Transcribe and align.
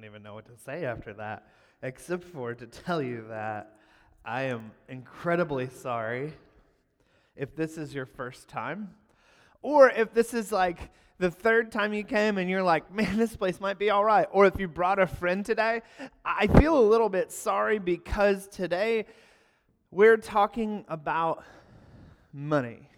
don't 0.00 0.08
even 0.08 0.22
know 0.22 0.32
what 0.32 0.46
to 0.46 0.56
say 0.64 0.86
after 0.86 1.12
that, 1.12 1.46
except 1.82 2.24
for 2.24 2.54
to 2.54 2.66
tell 2.66 3.02
you 3.02 3.26
that 3.28 3.76
I 4.24 4.44
am 4.44 4.70
incredibly 4.88 5.68
sorry 5.68 6.32
if 7.36 7.54
this 7.54 7.76
is 7.76 7.94
your 7.94 8.06
first 8.06 8.48
time, 8.48 8.94
or 9.60 9.90
if 9.90 10.14
this 10.14 10.32
is 10.32 10.52
like 10.52 10.78
the 11.18 11.30
third 11.30 11.70
time 11.70 11.92
you 11.92 12.02
came 12.02 12.38
and 12.38 12.48
you're 12.48 12.62
like, 12.62 12.90
man, 12.90 13.18
this 13.18 13.36
place 13.36 13.60
might 13.60 13.78
be 13.78 13.90
all 13.90 14.02
right. 14.02 14.26
Or 14.32 14.46
if 14.46 14.58
you 14.58 14.68
brought 14.68 14.98
a 14.98 15.06
friend 15.06 15.44
today, 15.44 15.82
I 16.24 16.46
feel 16.46 16.78
a 16.78 16.86
little 16.88 17.10
bit 17.10 17.30
sorry 17.30 17.78
because 17.78 18.48
today 18.48 19.04
we're 19.90 20.16
talking 20.16 20.86
about 20.88 21.44
money. 22.32 22.88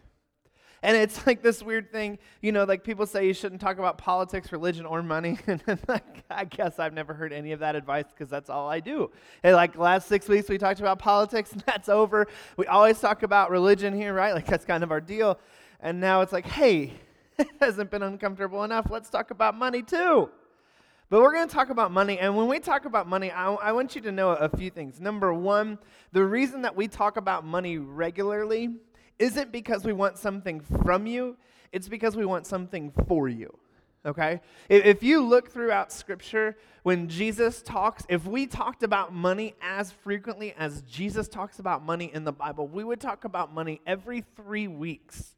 And 0.82 0.96
it's 0.96 1.26
like 1.26 1.42
this 1.42 1.62
weird 1.62 1.90
thing, 1.92 2.18
you 2.40 2.52
know, 2.52 2.64
like 2.64 2.84
people 2.84 3.06
say 3.06 3.26
you 3.26 3.34
shouldn't 3.34 3.60
talk 3.60 3.78
about 3.78 3.98
politics, 3.98 4.52
religion, 4.52 4.86
or 4.86 5.02
money. 5.02 5.38
And 5.46 5.62
like, 5.86 6.24
I 6.30 6.44
guess 6.44 6.78
I've 6.78 6.94
never 6.94 7.14
heard 7.14 7.32
any 7.32 7.52
of 7.52 7.60
that 7.60 7.76
advice 7.76 8.06
because 8.08 8.28
that's 8.28 8.50
all 8.50 8.68
I 8.68 8.80
do. 8.80 9.10
And 9.42 9.54
like 9.54 9.76
last 9.76 10.08
six 10.08 10.28
weeks, 10.28 10.48
we 10.48 10.58
talked 10.58 10.80
about 10.80 10.98
politics, 10.98 11.52
and 11.52 11.60
that's 11.62 11.88
over. 11.88 12.26
We 12.56 12.66
always 12.66 12.98
talk 12.98 13.22
about 13.22 13.50
religion 13.50 13.94
here, 13.94 14.12
right? 14.12 14.34
Like 14.34 14.46
that's 14.46 14.64
kind 14.64 14.82
of 14.82 14.90
our 14.90 15.00
deal. 15.00 15.38
And 15.80 16.00
now 16.00 16.22
it's 16.22 16.32
like, 16.32 16.46
hey, 16.46 16.92
it 17.38 17.48
hasn't 17.60 17.90
been 17.90 18.02
uncomfortable 18.02 18.64
enough. 18.64 18.86
Let's 18.90 19.10
talk 19.10 19.30
about 19.30 19.56
money 19.56 19.82
too. 19.82 20.30
But 21.10 21.20
we're 21.20 21.34
going 21.34 21.46
to 21.46 21.54
talk 21.54 21.68
about 21.68 21.92
money. 21.92 22.18
And 22.18 22.36
when 22.36 22.48
we 22.48 22.58
talk 22.58 22.86
about 22.86 23.06
money, 23.06 23.30
I, 23.30 23.52
I, 23.52 23.72
want 23.72 23.94
you 23.94 24.00
to 24.00 24.12
know 24.12 24.30
a 24.30 24.48
few 24.48 24.70
things. 24.70 24.98
Number 24.98 25.34
one, 25.34 25.78
the 26.12 26.24
reason 26.24 26.62
that 26.62 26.74
we 26.74 26.88
talk 26.88 27.18
about 27.18 27.44
money 27.44 27.76
regularly 27.76 28.70
isn't 29.18 29.52
because 29.52 29.84
we 29.84 29.92
want 29.92 30.18
something 30.18 30.60
from 30.60 31.06
you, 31.06 31.36
it's 31.72 31.88
because 31.88 32.16
we 32.16 32.24
want 32.24 32.46
something 32.46 32.92
for 33.06 33.28
you. 33.28 33.56
Okay? 34.04 34.40
If 34.68 35.02
you 35.02 35.24
look 35.24 35.50
throughout 35.50 35.92
Scripture, 35.92 36.56
when 36.82 37.08
Jesus 37.08 37.62
talks, 37.62 38.04
if 38.08 38.26
we 38.26 38.46
talked 38.46 38.82
about 38.82 39.14
money 39.14 39.54
as 39.62 39.92
frequently 39.92 40.54
as 40.58 40.82
Jesus 40.82 41.28
talks 41.28 41.60
about 41.60 41.84
money 41.84 42.10
in 42.12 42.24
the 42.24 42.32
Bible, 42.32 42.66
we 42.66 42.82
would 42.82 43.00
talk 43.00 43.24
about 43.24 43.54
money 43.54 43.80
every 43.86 44.24
three 44.34 44.66
weeks. 44.66 45.36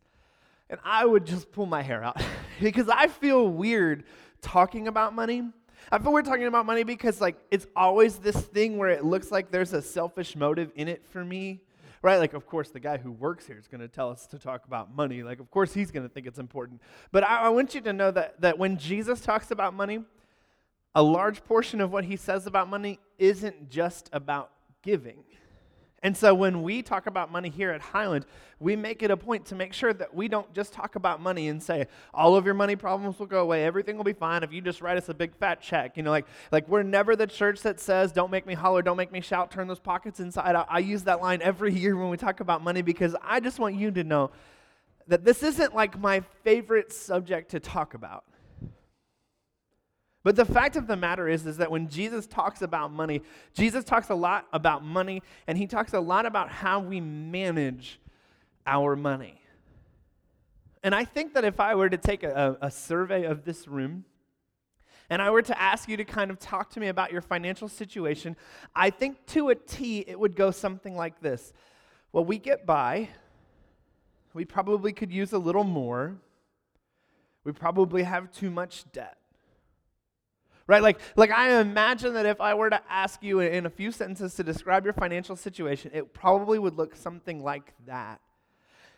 And 0.70 0.80
I 0.82 1.04
would 1.04 1.26
just 1.26 1.52
pull 1.52 1.66
my 1.66 1.82
hair 1.82 2.02
out 2.02 2.20
because 2.60 2.88
I 2.88 3.08
feel 3.08 3.46
weird 3.46 4.04
talking 4.40 4.88
about 4.88 5.14
money. 5.14 5.42
I 5.92 5.98
feel 5.98 6.12
weird 6.14 6.24
talking 6.24 6.46
about 6.46 6.64
money 6.64 6.82
because, 6.82 7.20
like, 7.20 7.36
it's 7.50 7.66
always 7.76 8.16
this 8.16 8.40
thing 8.40 8.78
where 8.78 8.88
it 8.88 9.04
looks 9.04 9.30
like 9.30 9.50
there's 9.50 9.74
a 9.74 9.82
selfish 9.82 10.34
motive 10.34 10.72
in 10.74 10.88
it 10.88 11.04
for 11.06 11.22
me 11.22 11.60
right? 12.04 12.18
Like, 12.18 12.34
of 12.34 12.46
course, 12.46 12.68
the 12.68 12.80
guy 12.80 12.98
who 12.98 13.10
works 13.10 13.46
here 13.46 13.58
is 13.58 13.66
going 13.66 13.80
to 13.80 13.88
tell 13.88 14.10
us 14.10 14.26
to 14.26 14.38
talk 14.38 14.66
about 14.66 14.94
money. 14.94 15.22
Like, 15.22 15.40
of 15.40 15.50
course, 15.50 15.72
he's 15.72 15.90
going 15.90 16.06
to 16.06 16.08
think 16.12 16.26
it's 16.26 16.38
important. 16.38 16.82
But 17.10 17.24
I, 17.24 17.44
I 17.44 17.48
want 17.48 17.74
you 17.74 17.80
to 17.80 17.94
know 17.94 18.10
that, 18.10 18.42
that 18.42 18.58
when 18.58 18.76
Jesus 18.76 19.22
talks 19.22 19.50
about 19.50 19.72
money, 19.72 20.04
a 20.94 21.02
large 21.02 21.42
portion 21.44 21.80
of 21.80 21.90
what 21.90 22.04
he 22.04 22.16
says 22.16 22.46
about 22.46 22.68
money 22.68 22.98
isn't 23.18 23.70
just 23.70 24.10
about 24.12 24.50
giving. 24.82 25.24
And 26.04 26.14
so 26.14 26.34
when 26.34 26.62
we 26.62 26.82
talk 26.82 27.06
about 27.06 27.32
money 27.32 27.48
here 27.48 27.70
at 27.70 27.80
Highland, 27.80 28.26
we 28.60 28.76
make 28.76 29.02
it 29.02 29.10
a 29.10 29.16
point 29.16 29.46
to 29.46 29.54
make 29.54 29.72
sure 29.72 29.94
that 29.94 30.14
we 30.14 30.28
don't 30.28 30.52
just 30.52 30.74
talk 30.74 30.96
about 30.96 31.18
money 31.18 31.48
and 31.48 31.62
say, 31.62 31.86
all 32.12 32.36
of 32.36 32.44
your 32.44 32.52
money 32.52 32.76
problems 32.76 33.18
will 33.18 33.24
go 33.24 33.40
away, 33.40 33.64
everything 33.64 33.96
will 33.96 34.04
be 34.04 34.12
fine 34.12 34.42
if 34.42 34.52
you 34.52 34.60
just 34.60 34.82
write 34.82 34.98
us 34.98 35.08
a 35.08 35.14
big 35.14 35.34
fat 35.34 35.62
check. 35.62 35.96
You 35.96 36.02
know, 36.02 36.10
like, 36.10 36.26
like 36.52 36.68
we're 36.68 36.82
never 36.82 37.16
the 37.16 37.26
church 37.26 37.62
that 37.62 37.80
says, 37.80 38.12
don't 38.12 38.30
make 38.30 38.46
me 38.46 38.52
holler, 38.52 38.82
don't 38.82 38.98
make 38.98 39.12
me 39.12 39.22
shout, 39.22 39.50
turn 39.50 39.66
those 39.66 39.80
pockets 39.80 40.20
inside 40.20 40.54
out. 40.54 40.66
I 40.68 40.80
use 40.80 41.04
that 41.04 41.22
line 41.22 41.40
every 41.40 41.72
year 41.72 41.96
when 41.96 42.10
we 42.10 42.18
talk 42.18 42.40
about 42.40 42.62
money 42.62 42.82
because 42.82 43.16
I 43.22 43.40
just 43.40 43.58
want 43.58 43.74
you 43.74 43.90
to 43.92 44.04
know 44.04 44.30
that 45.08 45.24
this 45.24 45.42
isn't 45.42 45.74
like 45.74 45.98
my 45.98 46.20
favorite 46.42 46.92
subject 46.92 47.52
to 47.52 47.60
talk 47.60 47.94
about. 47.94 48.24
But 50.24 50.36
the 50.36 50.46
fact 50.46 50.76
of 50.76 50.86
the 50.86 50.96
matter 50.96 51.28
is, 51.28 51.46
is 51.46 51.58
that 51.58 51.70
when 51.70 51.88
Jesus 51.88 52.26
talks 52.26 52.62
about 52.62 52.90
money, 52.90 53.20
Jesus 53.52 53.84
talks 53.84 54.08
a 54.08 54.14
lot 54.14 54.46
about 54.54 54.82
money, 54.82 55.22
and 55.46 55.58
he 55.58 55.66
talks 55.66 55.92
a 55.92 56.00
lot 56.00 56.24
about 56.24 56.48
how 56.48 56.80
we 56.80 56.98
manage 56.98 58.00
our 58.66 58.96
money. 58.96 59.38
And 60.82 60.94
I 60.94 61.04
think 61.04 61.34
that 61.34 61.44
if 61.44 61.60
I 61.60 61.74
were 61.74 61.90
to 61.90 61.98
take 61.98 62.22
a, 62.22 62.56
a 62.62 62.70
survey 62.70 63.24
of 63.24 63.44
this 63.44 63.68
room, 63.68 64.06
and 65.10 65.20
I 65.20 65.28
were 65.28 65.42
to 65.42 65.60
ask 65.60 65.90
you 65.90 65.98
to 65.98 66.04
kind 66.04 66.30
of 66.30 66.38
talk 66.38 66.70
to 66.70 66.80
me 66.80 66.88
about 66.88 67.12
your 67.12 67.20
financial 67.20 67.68
situation, 67.68 68.34
I 68.74 68.88
think 68.88 69.26
to 69.26 69.50
a 69.50 69.54
T 69.54 70.06
it 70.08 70.18
would 70.18 70.36
go 70.36 70.50
something 70.50 70.96
like 70.96 71.20
this. 71.20 71.52
Well, 72.12 72.24
we 72.24 72.38
get 72.38 72.64
by. 72.64 73.10
We 74.32 74.46
probably 74.46 74.94
could 74.94 75.12
use 75.12 75.34
a 75.34 75.38
little 75.38 75.64
more. 75.64 76.16
We 77.44 77.52
probably 77.52 78.04
have 78.04 78.32
too 78.32 78.50
much 78.50 78.90
debt 78.90 79.18
right? 80.66 80.82
Like, 80.82 81.00
like 81.16 81.30
I 81.30 81.60
imagine 81.60 82.14
that 82.14 82.26
if 82.26 82.40
I 82.40 82.54
were 82.54 82.70
to 82.70 82.80
ask 82.88 83.22
you 83.22 83.40
in 83.40 83.66
a 83.66 83.70
few 83.70 83.92
sentences 83.92 84.34
to 84.34 84.44
describe 84.44 84.84
your 84.84 84.94
financial 84.94 85.36
situation, 85.36 85.90
it 85.94 86.14
probably 86.14 86.58
would 86.58 86.76
look 86.76 86.96
something 86.96 87.42
like 87.42 87.72
that. 87.86 88.20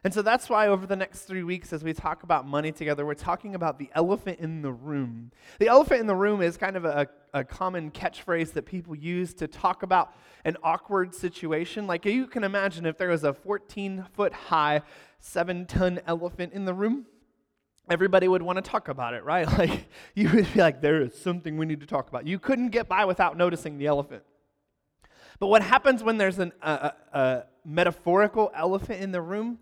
And 0.05 0.15
so 0.15 0.23
that's 0.23 0.49
why 0.49 0.69
over 0.69 0.87
the 0.87 0.95
next 0.95 1.23
three 1.23 1.43
weeks, 1.43 1.73
as 1.73 1.83
we 1.83 1.93
talk 1.93 2.23
about 2.23 2.47
money 2.47 2.71
together, 2.71 3.05
we're 3.05 3.15
talking 3.15 3.57
about 3.57 3.77
the 3.77 3.91
elephant 3.93 4.39
in 4.39 4.63
the 4.63 4.71
room. 4.71 5.33
The 5.59 5.67
elephant 5.67 5.99
in 5.99 6.07
the 6.07 6.15
room 6.15 6.43
is 6.43 6.57
kind 6.57 6.77
of 6.77 6.85
a, 6.85 7.09
a 7.35 7.43
common 7.43 7.91
catchphrase 7.91 8.53
that 8.53 8.67
people 8.67 8.95
use 8.95 9.35
to 9.35 9.49
talk 9.49 9.83
about 9.83 10.15
an 10.45 10.57
awkward 10.63 11.13
situation. 11.13 11.89
Like 11.89 12.05
you 12.05 12.29
can 12.29 12.45
imagine 12.45 12.87
if 12.87 12.97
there 12.99 13.09
was 13.09 13.25
a 13.25 13.33
14 13.33 14.07
foot 14.13 14.33
high, 14.33 14.83
seven 15.19 15.67
ton 15.67 15.99
elephant 16.07 16.53
in 16.53 16.67
the 16.67 16.75
room 16.75 17.07
everybody 17.89 18.29
would 18.29 18.43
want 18.43 18.57
to 18.57 18.63
talk 18.63 18.89
about 18.89 19.15
it, 19.15 19.25
right? 19.25 19.47
Like, 19.59 19.89
you 20.15 20.31
would 20.31 20.53
be 20.53 20.61
like, 20.61 20.81
there 20.81 21.01
is 21.03 21.17
something 21.19 21.57
we 21.57 21.67
need 21.67 21.81
to 21.81 21.87
talk 21.87 22.09
about. 22.09 22.27
You 22.27 22.39
couldn't 22.39 22.71
get 22.71 22.89
by 22.89 23.05
without 23.05 23.37
noticing 23.37 23.79
the 23.79 23.87
elephant. 23.87 24.23
But 25.39 25.49
what 25.49 25.63
happens 25.63 26.03
when 26.03 26.17
there's 26.17 26.39
a 26.39 27.45
metaphorical 27.65 28.51
elephant 28.55 29.03
in 29.03 29.13
the 29.13 29.21
room 29.21 29.59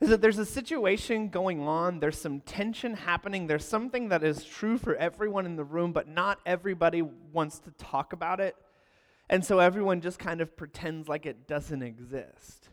is 0.00 0.08
that 0.08 0.22
there's 0.22 0.38
a 0.38 0.46
situation 0.46 1.28
going 1.28 1.60
on, 1.60 2.00
there's 2.00 2.18
some 2.18 2.40
tension 2.40 2.94
happening, 2.94 3.46
there's 3.46 3.64
something 3.64 4.08
that 4.08 4.24
is 4.24 4.44
true 4.44 4.78
for 4.78 4.96
everyone 4.96 5.44
in 5.44 5.56
the 5.56 5.64
room, 5.64 5.92
but 5.92 6.08
not 6.08 6.40
everybody 6.46 7.02
wants 7.02 7.58
to 7.60 7.70
talk 7.72 8.12
about 8.12 8.40
it. 8.40 8.56
And 9.28 9.44
so 9.44 9.58
everyone 9.58 10.00
just 10.00 10.18
kind 10.18 10.40
of 10.40 10.56
pretends 10.56 11.06
like 11.06 11.26
it 11.26 11.46
doesn't 11.46 11.82
exist. 11.82 12.68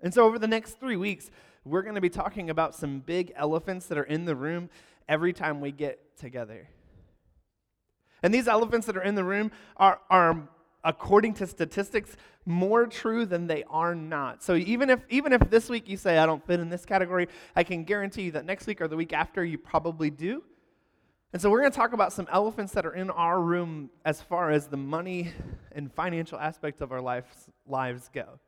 And 0.00 0.12
so 0.12 0.24
over 0.24 0.38
the 0.38 0.48
next 0.48 0.80
three 0.80 0.96
weeks, 0.96 1.30
we're 1.64 1.82
going 1.82 1.94
to 1.94 2.00
be 2.00 2.10
talking 2.10 2.50
about 2.50 2.74
some 2.74 3.00
big 3.00 3.32
elephants 3.36 3.86
that 3.86 3.98
are 3.98 4.04
in 4.04 4.24
the 4.24 4.34
room 4.34 4.68
every 5.08 5.32
time 5.32 5.60
we 5.60 5.72
get 5.72 6.16
together. 6.16 6.68
And 8.22 8.32
these 8.32 8.48
elephants 8.48 8.86
that 8.86 8.96
are 8.96 9.02
in 9.02 9.14
the 9.14 9.24
room 9.24 9.50
are, 9.76 10.00
are 10.10 10.48
according 10.84 11.34
to 11.34 11.46
statistics, 11.46 12.16
more 12.44 12.86
true 12.86 13.26
than 13.26 13.46
they 13.46 13.64
are 13.68 13.94
not. 13.94 14.42
So 14.42 14.54
even 14.54 14.90
if 14.90 15.00
even 15.08 15.32
if 15.32 15.48
this 15.50 15.68
week 15.68 15.88
you 15.88 15.96
say 15.96 16.18
I 16.18 16.26
don't 16.26 16.44
fit 16.46 16.60
in 16.60 16.68
this 16.68 16.84
category, 16.84 17.28
I 17.54 17.62
can 17.62 17.84
guarantee 17.84 18.22
you 18.22 18.32
that 18.32 18.44
next 18.44 18.66
week 18.66 18.80
or 18.80 18.88
the 18.88 18.96
week 18.96 19.12
after 19.12 19.44
you 19.44 19.58
probably 19.58 20.10
do. 20.10 20.42
And 21.32 21.40
so 21.40 21.50
we're 21.50 21.60
going 21.60 21.72
to 21.72 21.76
talk 21.76 21.94
about 21.94 22.12
some 22.12 22.28
elephants 22.30 22.72
that 22.72 22.84
are 22.84 22.94
in 22.94 23.08
our 23.10 23.40
room 23.40 23.90
as 24.04 24.20
far 24.20 24.50
as 24.50 24.66
the 24.66 24.76
money 24.76 25.32
and 25.72 25.90
financial 25.92 26.38
aspects 26.38 26.80
of 26.82 26.92
our 26.92 27.00
lives 27.00 27.48
lives 27.66 28.10
go. 28.12 28.38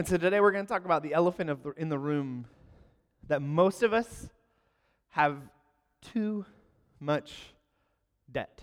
And 0.00 0.08
so 0.08 0.16
today 0.16 0.40
we're 0.40 0.50
going 0.50 0.64
to 0.64 0.72
talk 0.72 0.86
about 0.86 1.02
the 1.02 1.12
elephant 1.12 1.62
the, 1.62 1.72
in 1.72 1.90
the 1.90 1.98
room 1.98 2.46
that 3.28 3.42
most 3.42 3.82
of 3.82 3.92
us 3.92 4.30
have 5.10 5.36
too 6.00 6.46
much 6.98 7.52
debt. 8.32 8.62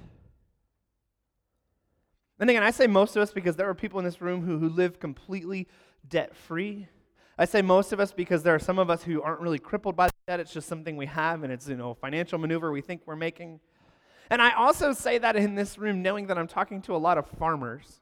And 2.39 2.49
again, 2.49 2.63
I 2.63 2.71
say 2.71 2.87
most 2.87 3.15
of 3.15 3.21
us 3.21 3.29
because 3.29 3.55
there 3.55 3.69
are 3.69 3.75
people 3.75 3.99
in 3.99 4.05
this 4.05 4.19
room 4.19 4.43
who, 4.43 4.57
who 4.57 4.67
live 4.67 4.99
completely 4.99 5.67
debt 6.09 6.35
free. 6.35 6.87
I 7.37 7.45
say 7.45 7.61
most 7.61 7.93
of 7.93 7.99
us 7.99 8.11
because 8.11 8.41
there 8.41 8.55
are 8.55 8.59
some 8.59 8.79
of 8.79 8.89
us 8.89 9.03
who 9.03 9.21
aren't 9.21 9.41
really 9.41 9.59
crippled 9.59 9.95
by 9.95 10.09
debt. 10.25 10.39
It's 10.39 10.51
just 10.51 10.67
something 10.67 10.97
we 10.97 11.05
have, 11.05 11.43
and 11.43 11.53
it's 11.53 11.69
you 11.69 11.77
know 11.77 11.91
a 11.91 11.95
financial 11.95 12.39
maneuver 12.39 12.71
we 12.71 12.81
think 12.81 13.03
we're 13.05 13.15
making. 13.15 13.59
And 14.31 14.41
I 14.41 14.55
also 14.55 14.91
say 14.91 15.19
that 15.19 15.35
in 15.35 15.53
this 15.53 15.77
room, 15.77 16.01
knowing 16.01 16.25
that 16.25 16.39
I'm 16.39 16.47
talking 16.47 16.81
to 16.81 16.95
a 16.95 16.97
lot 16.97 17.19
of 17.19 17.27
farmers. 17.27 18.01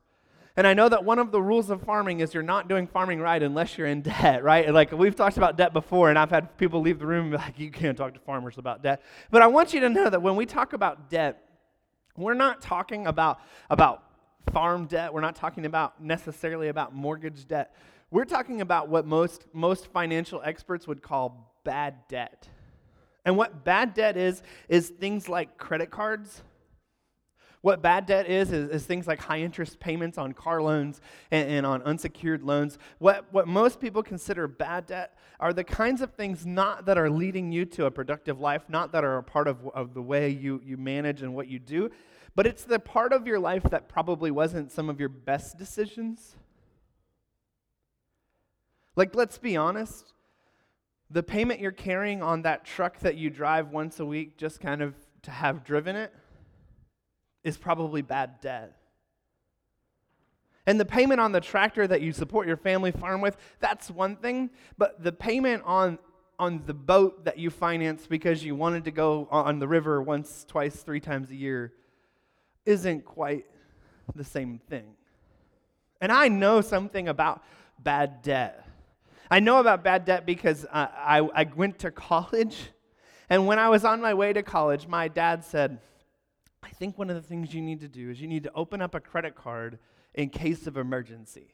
And 0.58 0.66
I 0.66 0.74
know 0.74 0.88
that 0.88 1.04
one 1.04 1.20
of 1.20 1.32
the 1.32 1.42
rules 1.42 1.70
of 1.70 1.82
farming 1.82 2.22
is 2.22 2.34
you're 2.34 2.42
not 2.42 2.70
doing 2.70 2.88
farming 2.88 3.20
right 3.20 3.42
unless 3.44 3.78
you're 3.78 3.88
in 3.88 4.02
debt, 4.02 4.42
right? 4.44 4.74
Like 4.74 4.92
we've 4.94 5.16
talked 5.16 5.36
about 5.36 5.58
debt 5.58 5.74
before, 5.74 6.10
and 6.10 6.18
I've 6.18 6.30
had 6.30 6.58
people 6.58 6.80
leave 6.80 7.00
the 7.00 7.06
room 7.06 7.32
like, 7.32 7.60
you 7.60 7.72
can't 7.72 7.98
talk 7.98 8.14
to 8.14 8.20
farmers 8.22 8.58
about 8.58 8.82
debt. 8.82 9.02
But 9.32 9.42
I 9.42 9.48
want 9.48 9.74
you 9.74 9.82
to 9.82 9.90
know 9.90 10.10
that 10.10 10.22
when 10.22 10.38
we 10.38 10.46
talk 10.46 10.72
about 10.72 11.10
debt, 11.10 11.42
we're 12.16 12.36
not 12.36 12.62
talking 12.62 13.08
about, 13.08 13.42
about 13.70 14.04
farm 14.54 14.86
debt. 14.86 15.14
We're 15.14 15.22
not 15.22 15.36
talking 15.36 15.66
about 15.66 16.02
necessarily 16.02 16.70
about 16.70 16.96
mortgage 16.96 17.46
debt. 17.48 17.76
We're 18.10 18.26
talking 18.26 18.62
about 18.62 18.88
what 18.88 19.06
most, 19.06 19.46
most 19.52 19.88
financial 19.88 20.42
experts 20.46 20.88
would 20.88 21.02
call 21.02 21.54
bad 21.66 21.96
debt. 22.08 22.48
And 23.26 23.36
what 23.36 23.66
bad 23.66 23.94
debt 23.94 24.16
is, 24.16 24.42
is 24.70 24.88
things 24.88 25.28
like 25.28 25.58
credit 25.58 25.90
cards 25.90 26.44
what 27.66 27.82
bad 27.82 28.06
debt 28.06 28.30
is, 28.30 28.52
is, 28.52 28.70
is 28.70 28.86
things 28.86 29.08
like 29.08 29.20
high 29.20 29.40
interest 29.40 29.80
payments 29.80 30.20
on 30.20 30.34
car 30.34 30.62
loans 30.62 31.02
and, 31.32 31.50
and, 31.50 31.66
on 31.66 31.82
unsecured 31.82 32.44
loans. 32.44 32.78
What, 33.00 33.26
what 33.32 33.48
most 33.48 33.80
people 33.80 34.04
consider 34.04 34.48
bad 34.48 34.86
debt 34.86 35.18
are 35.40 35.52
the 35.52 35.64
kinds 35.64 36.02
of 36.02 36.12
things 36.12 36.46
not 36.46 36.86
that 36.86 37.00
are 37.00 37.10
leading 37.10 37.52
you 37.52 37.66
to 37.66 37.88
a 37.88 37.92
productive 37.92 38.40
life, 38.40 38.66
not 38.70 38.92
that 38.92 39.04
are 39.04 39.18
a 39.18 39.24
part 39.24 39.48
of, 39.48 39.68
of 39.74 39.96
the 39.96 40.02
way 40.04 40.30
you, 40.30 40.62
you 40.64 40.78
manage 40.78 41.24
and 41.24 41.34
what 41.34 41.48
you 41.48 41.58
do, 41.58 41.90
but 42.36 42.46
it's 42.46 42.66
the 42.66 42.78
part 42.78 43.12
of 43.12 43.26
your 43.26 43.40
life 43.40 43.64
that 43.64 43.90
probably 43.90 44.30
wasn't 44.30 44.72
some 44.72 44.88
of 44.88 45.00
your 45.00 45.10
best 45.10 45.58
decisions. 45.58 46.36
Like, 48.96 49.16
let's 49.16 49.40
be 49.40 49.58
honest. 49.58 50.14
The 51.10 51.24
payment 51.24 51.60
you're 51.62 51.72
carrying 51.72 52.22
on 52.22 52.44
that 52.44 52.64
truck 52.64 53.00
that 53.00 53.16
you 53.16 53.32
drive 53.32 53.72
once 53.72 54.00
a 54.00 54.06
week 54.06 54.38
just 54.38 54.60
kind 54.60 54.84
of 54.84 54.94
to 55.24 55.32
have 55.32 55.64
driven 55.64 55.96
it 55.96 56.14
is 57.46 57.58
probably 57.58 58.02
bad 58.02 58.42
debt. 58.42 58.76
And 60.68 60.80
the 60.80 60.86
payment 60.86 61.22
on 61.22 61.32
the 61.32 61.40
tractor 61.40 61.86
that 61.88 62.02
you 62.02 62.12
support 62.12 62.48
your 62.48 62.58
family 62.58 62.92
farm 62.92 63.22
with, 63.22 63.38
that's 63.60 63.90
one 63.92 64.16
thing. 64.16 64.50
But 64.78 65.04
the 65.04 65.12
payment 65.12 65.62
on, 65.64 66.00
on 66.40 66.64
the 66.66 66.74
boat 66.74 67.26
that 67.26 67.38
you 67.38 67.52
finance 67.52 68.08
because 68.08 68.44
you 68.44 68.56
wanted 68.56 68.86
to 68.86 68.92
go 68.92 69.28
on 69.30 69.60
the 69.60 69.68
river 69.68 70.02
once, 70.02 70.44
twice, 70.48 70.76
three 70.78 71.00
times 71.00 71.30
a 71.30 71.36
year 71.36 71.72
isn't 72.66 73.06
quite 73.06 73.46
the 74.16 74.24
same 74.24 74.60
thing. 74.70 74.96
And 76.02 76.12
I 76.12 76.30
know 76.30 76.62
something 76.62 77.08
about 77.08 77.44
bad 77.80 78.24
debt. 78.24 78.66
I 79.30 79.40
know 79.40 79.60
about 79.60 79.84
bad 79.84 80.06
debt 80.06 80.26
because 80.26 80.66
I, 80.74 81.20
I, 81.22 81.42
I 81.42 81.44
went 81.56 81.80
to 81.80 81.92
college. 81.92 82.72
And 83.30 83.46
when 83.46 83.60
I 83.60 83.70
was 83.70 83.86
on 83.86 84.02
my 84.02 84.16
way 84.16 84.34
to 84.34 84.42
college, 84.42 84.88
my 84.88 85.08
dad 85.08 85.44
said, 85.44 85.80
I 86.66 86.70
think 86.70 86.98
one 86.98 87.12
of 87.12 87.16
the 87.16 87.22
things 87.22 87.54
you 87.54 87.62
need 87.62 87.82
to 87.82 87.88
do 87.88 88.10
is 88.10 88.20
you 88.20 88.28
need 88.28 88.44
to 88.44 88.52
open 88.56 88.82
up 88.82 88.96
a 88.96 89.00
credit 89.00 89.36
card 89.36 89.78
in 90.16 90.30
case 90.30 90.66
of 90.66 90.78
emergency. 90.78 91.54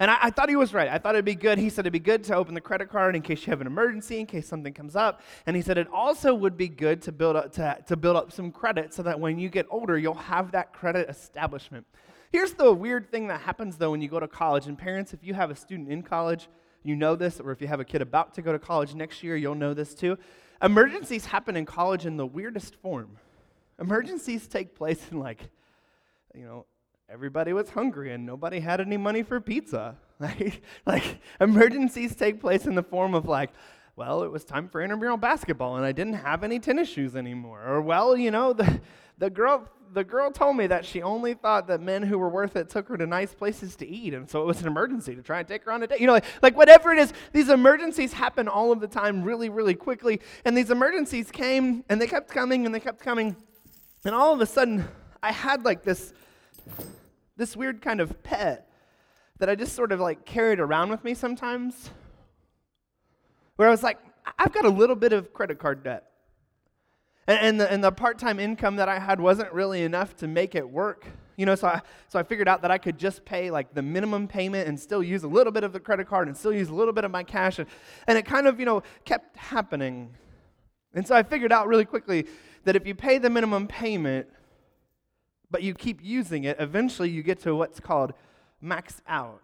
And 0.00 0.10
I, 0.10 0.18
I, 0.22 0.30
thought 0.30 0.48
he 0.48 0.56
was 0.56 0.74
right. 0.74 0.88
I 0.88 0.98
thought 0.98 1.14
it'd 1.14 1.24
be 1.24 1.36
good. 1.36 1.58
He 1.58 1.70
said 1.70 1.82
it'd 1.82 1.92
be 1.92 2.00
good 2.00 2.24
to 2.24 2.34
open 2.34 2.54
the 2.54 2.60
credit 2.60 2.90
card 2.90 3.14
in 3.14 3.22
case 3.22 3.46
you 3.46 3.50
have 3.50 3.60
an 3.60 3.68
emergency, 3.68 4.18
in 4.18 4.26
case 4.26 4.48
something 4.48 4.74
comes 4.74 4.96
up. 4.96 5.20
And 5.46 5.54
he 5.54 5.62
said 5.62 5.78
it 5.78 5.86
also 5.92 6.34
would 6.34 6.56
be 6.56 6.68
good 6.68 7.00
to 7.02 7.12
build 7.12 7.36
up, 7.36 7.52
to, 7.52 7.78
to 7.86 7.96
build 7.96 8.16
up 8.16 8.32
some 8.32 8.50
credit 8.50 8.92
so 8.92 9.04
that 9.04 9.20
when 9.20 9.38
you 9.38 9.48
get 9.48 9.66
older, 9.70 9.96
you'll 9.96 10.14
have 10.14 10.50
that 10.52 10.72
credit 10.72 11.08
establishment. 11.08 11.86
Here's 12.32 12.54
the 12.54 12.72
weird 12.72 13.08
thing 13.10 13.28
that 13.28 13.42
happens 13.42 13.76
though 13.76 13.92
when 13.92 14.00
you 14.00 14.08
go 14.08 14.18
to 14.18 14.26
college. 14.26 14.66
And 14.66 14.76
parents, 14.76 15.12
if 15.12 15.22
you 15.22 15.34
have 15.34 15.50
a 15.50 15.56
student 15.56 15.90
in 15.90 16.02
college, 16.02 16.48
you 16.82 16.96
know 16.96 17.14
this, 17.14 17.38
or 17.38 17.52
if 17.52 17.60
you 17.60 17.68
have 17.68 17.78
a 17.78 17.84
kid 17.84 18.02
about 18.02 18.34
to 18.34 18.42
go 18.42 18.50
to 18.50 18.58
college 18.58 18.96
next 18.96 19.22
year, 19.22 19.36
you'll 19.36 19.54
know 19.54 19.74
this 19.74 19.94
too. 19.94 20.18
Emergencies 20.60 21.26
happen 21.26 21.54
in 21.54 21.66
college 21.66 22.06
in 22.06 22.16
the 22.16 22.26
weirdest 22.26 22.74
form. 22.76 23.18
Emergencies 23.82 24.46
take 24.46 24.74
place 24.76 25.00
in 25.10 25.18
like, 25.18 25.40
you 26.34 26.44
know, 26.44 26.66
everybody 27.10 27.52
was 27.52 27.68
hungry 27.68 28.12
and 28.12 28.24
nobody 28.24 28.60
had 28.60 28.80
any 28.80 28.96
money 28.96 29.22
for 29.22 29.40
pizza. 29.40 29.96
Like, 30.22 30.62
like 30.86 31.20
emergencies 31.40 32.14
take 32.14 32.40
place 32.40 32.66
in 32.66 32.76
the 32.76 32.82
form 32.84 33.12
of 33.12 33.26
like, 33.26 33.50
well, 33.96 34.22
it 34.22 34.30
was 34.30 34.44
time 34.44 34.68
for 34.68 34.80
intramural 34.80 35.16
basketball 35.16 35.74
and 35.76 35.84
I 35.84 35.90
didn't 35.90 36.12
have 36.12 36.44
any 36.44 36.60
tennis 36.60 36.88
shoes 36.88 37.16
anymore. 37.16 37.60
Or 37.66 37.82
well, 37.82 38.16
you 38.16 38.30
know, 38.30 38.52
the, 38.52 38.80
the 39.18 39.30
girl 39.30 39.68
the 39.92 40.04
girl 40.04 40.30
told 40.30 40.56
me 40.56 40.66
that 40.66 40.84
she 40.84 41.02
only 41.02 41.34
thought 41.34 41.66
that 41.66 41.80
men 41.80 42.02
who 42.02 42.18
were 42.18 42.28
worth 42.28 42.56
it 42.56 42.70
took 42.70 42.88
her 42.88 42.96
to 42.96 43.06
nice 43.06 43.34
places 43.34 43.76
to 43.76 43.86
eat, 43.86 44.14
and 44.14 44.28
so 44.28 44.40
it 44.40 44.46
was 44.46 44.60
an 44.60 44.66
emergency 44.66 45.14
to 45.14 45.22
try 45.22 45.40
and 45.40 45.48
take 45.48 45.64
her 45.64 45.72
on 45.72 45.82
a 45.82 45.86
date. 45.86 46.00
You 46.00 46.06
know, 46.06 46.14
like, 46.14 46.24
like 46.40 46.56
whatever 46.56 46.92
it 46.92 46.98
is, 46.98 47.12
these 47.32 47.48
emergencies 47.48 48.12
happen 48.12 48.48
all 48.48 48.72
of 48.72 48.80
the 48.80 48.88
time 48.88 49.22
really, 49.22 49.48
really 49.48 49.74
quickly. 49.74 50.20
And 50.44 50.56
these 50.56 50.70
emergencies 50.70 51.30
came 51.30 51.84
and 51.88 52.00
they 52.00 52.06
kept 52.06 52.30
coming 52.30 52.64
and 52.64 52.74
they 52.74 52.80
kept 52.80 53.00
coming. 53.00 53.36
And 54.04 54.14
all 54.14 54.32
of 54.32 54.40
a 54.40 54.46
sudden, 54.46 54.88
I 55.22 55.32
had 55.32 55.64
like 55.64 55.82
this 55.84 56.12
this 57.36 57.56
weird 57.56 57.80
kind 57.80 58.00
of 58.00 58.22
pet 58.22 58.68
that 59.38 59.48
I 59.48 59.54
just 59.54 59.74
sort 59.74 59.90
of 59.90 60.00
like 60.00 60.24
carried 60.24 60.60
around 60.60 60.90
with 60.90 61.02
me 61.02 61.14
sometimes. 61.14 61.90
Where 63.56 63.68
I 63.68 63.70
was 63.70 63.82
like, 63.82 63.98
I've 64.38 64.52
got 64.52 64.64
a 64.64 64.70
little 64.70 64.96
bit 64.96 65.12
of 65.12 65.32
credit 65.32 65.58
card 65.58 65.82
debt. 65.82 66.04
And, 67.26 67.38
and 67.38 67.60
the, 67.60 67.72
and 67.72 67.82
the 67.82 67.92
part 67.92 68.18
time 68.18 68.38
income 68.38 68.76
that 68.76 68.88
I 68.88 68.98
had 68.98 69.20
wasn't 69.20 69.52
really 69.52 69.82
enough 69.82 70.16
to 70.16 70.28
make 70.28 70.54
it 70.54 70.68
work. 70.68 71.06
You 71.36 71.46
know, 71.46 71.54
so 71.54 71.68
I, 71.68 71.80
so 72.08 72.18
I 72.18 72.22
figured 72.22 72.48
out 72.48 72.62
that 72.62 72.70
I 72.70 72.78
could 72.78 72.98
just 72.98 73.24
pay 73.24 73.50
like 73.50 73.74
the 73.74 73.82
minimum 73.82 74.28
payment 74.28 74.68
and 74.68 74.78
still 74.78 75.02
use 75.02 75.22
a 75.22 75.28
little 75.28 75.52
bit 75.52 75.64
of 75.64 75.72
the 75.72 75.80
credit 75.80 76.06
card 76.06 76.28
and 76.28 76.36
still 76.36 76.52
use 76.52 76.68
a 76.68 76.74
little 76.74 76.92
bit 76.92 77.04
of 77.04 77.10
my 77.10 77.22
cash. 77.22 77.58
And, 77.58 77.68
and 78.06 78.18
it 78.18 78.24
kind 78.24 78.46
of, 78.46 78.60
you 78.60 78.66
know, 78.66 78.82
kept 79.04 79.36
happening. 79.36 80.14
And 80.94 81.06
so 81.06 81.14
I 81.14 81.22
figured 81.22 81.52
out 81.52 81.66
really 81.68 81.86
quickly 81.86 82.26
that 82.64 82.76
if 82.76 82.86
you 82.86 82.94
pay 82.94 83.18
the 83.18 83.30
minimum 83.30 83.66
payment, 83.66 84.28
but 85.50 85.62
you 85.62 85.74
keep 85.74 86.00
using 86.02 86.44
it, 86.44 86.56
eventually 86.58 87.10
you 87.10 87.22
get 87.22 87.40
to 87.40 87.54
what's 87.54 87.80
called 87.80 88.12
max 88.60 89.02
out. 89.06 89.42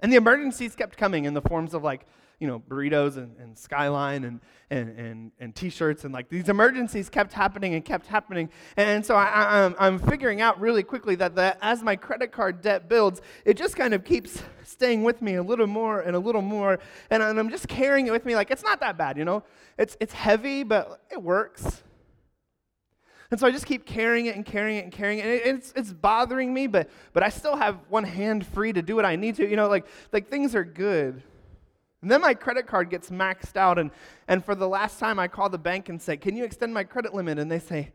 And 0.00 0.12
the 0.12 0.16
emergencies 0.16 0.74
kept 0.74 0.96
coming 0.96 1.24
in 1.24 1.34
the 1.34 1.42
forms 1.42 1.74
of 1.74 1.82
like, 1.82 2.06
you 2.38 2.46
know, 2.46 2.60
burritos 2.60 3.16
and, 3.16 3.36
and 3.38 3.58
skyline 3.58 4.22
and, 4.22 4.40
and, 4.70 4.96
and, 4.96 5.32
and 5.40 5.54
t-shirts 5.56 6.04
and 6.04 6.14
like 6.14 6.28
these 6.28 6.48
emergencies 6.48 7.08
kept 7.08 7.32
happening 7.32 7.74
and 7.74 7.84
kept 7.84 8.06
happening. 8.06 8.48
And 8.76 9.04
so 9.04 9.16
I, 9.16 9.64
I'm, 9.64 9.74
I'm 9.78 9.98
figuring 9.98 10.40
out 10.40 10.60
really 10.60 10.84
quickly 10.84 11.16
that 11.16 11.34
the, 11.34 11.56
as 11.64 11.82
my 11.82 11.96
credit 11.96 12.30
card 12.30 12.62
debt 12.62 12.88
builds, 12.88 13.22
it 13.44 13.56
just 13.56 13.74
kind 13.74 13.92
of 13.92 14.04
keeps 14.04 14.40
staying 14.62 15.02
with 15.02 15.20
me 15.20 15.34
a 15.34 15.42
little 15.42 15.66
more 15.66 16.00
and 16.00 16.14
a 16.14 16.18
little 16.20 16.42
more. 16.42 16.78
And, 17.10 17.24
and 17.24 17.40
I'm 17.40 17.50
just 17.50 17.66
carrying 17.66 18.06
it 18.06 18.12
with 18.12 18.24
me 18.24 18.36
like 18.36 18.52
it's 18.52 18.62
not 18.62 18.78
that 18.80 18.96
bad, 18.96 19.16
you 19.16 19.24
know? 19.24 19.42
It's, 19.76 19.96
it's 19.98 20.12
heavy, 20.12 20.62
but 20.62 21.00
it 21.10 21.20
works. 21.20 21.82
And 23.30 23.38
so 23.38 23.46
I 23.46 23.50
just 23.50 23.66
keep 23.66 23.84
carrying 23.84 24.26
it 24.26 24.36
and 24.36 24.44
carrying 24.44 24.78
it 24.78 24.84
and 24.84 24.92
carrying 24.92 25.18
it. 25.18 25.46
And 25.46 25.58
it's, 25.58 25.72
it's 25.76 25.92
bothering 25.92 26.52
me, 26.52 26.66
but, 26.66 26.88
but 27.12 27.22
I 27.22 27.28
still 27.28 27.56
have 27.56 27.78
one 27.88 28.04
hand 28.04 28.46
free 28.46 28.72
to 28.72 28.80
do 28.80 28.96
what 28.96 29.04
I 29.04 29.16
need 29.16 29.36
to. 29.36 29.48
You 29.48 29.56
know, 29.56 29.68
like, 29.68 29.86
like 30.12 30.30
things 30.30 30.54
are 30.54 30.64
good. 30.64 31.22
And 32.00 32.10
then 32.10 32.20
my 32.20 32.32
credit 32.32 32.66
card 32.66 32.90
gets 32.90 33.10
maxed 33.10 33.56
out. 33.56 33.78
And, 33.78 33.90
and 34.28 34.42
for 34.44 34.54
the 34.54 34.68
last 34.68 34.98
time, 34.98 35.18
I 35.18 35.28
call 35.28 35.50
the 35.50 35.58
bank 35.58 35.88
and 35.88 36.00
say, 36.00 36.16
Can 36.16 36.36
you 36.36 36.44
extend 36.44 36.72
my 36.72 36.84
credit 36.84 37.12
limit? 37.12 37.38
And 37.38 37.50
they 37.50 37.58
say, 37.58 37.92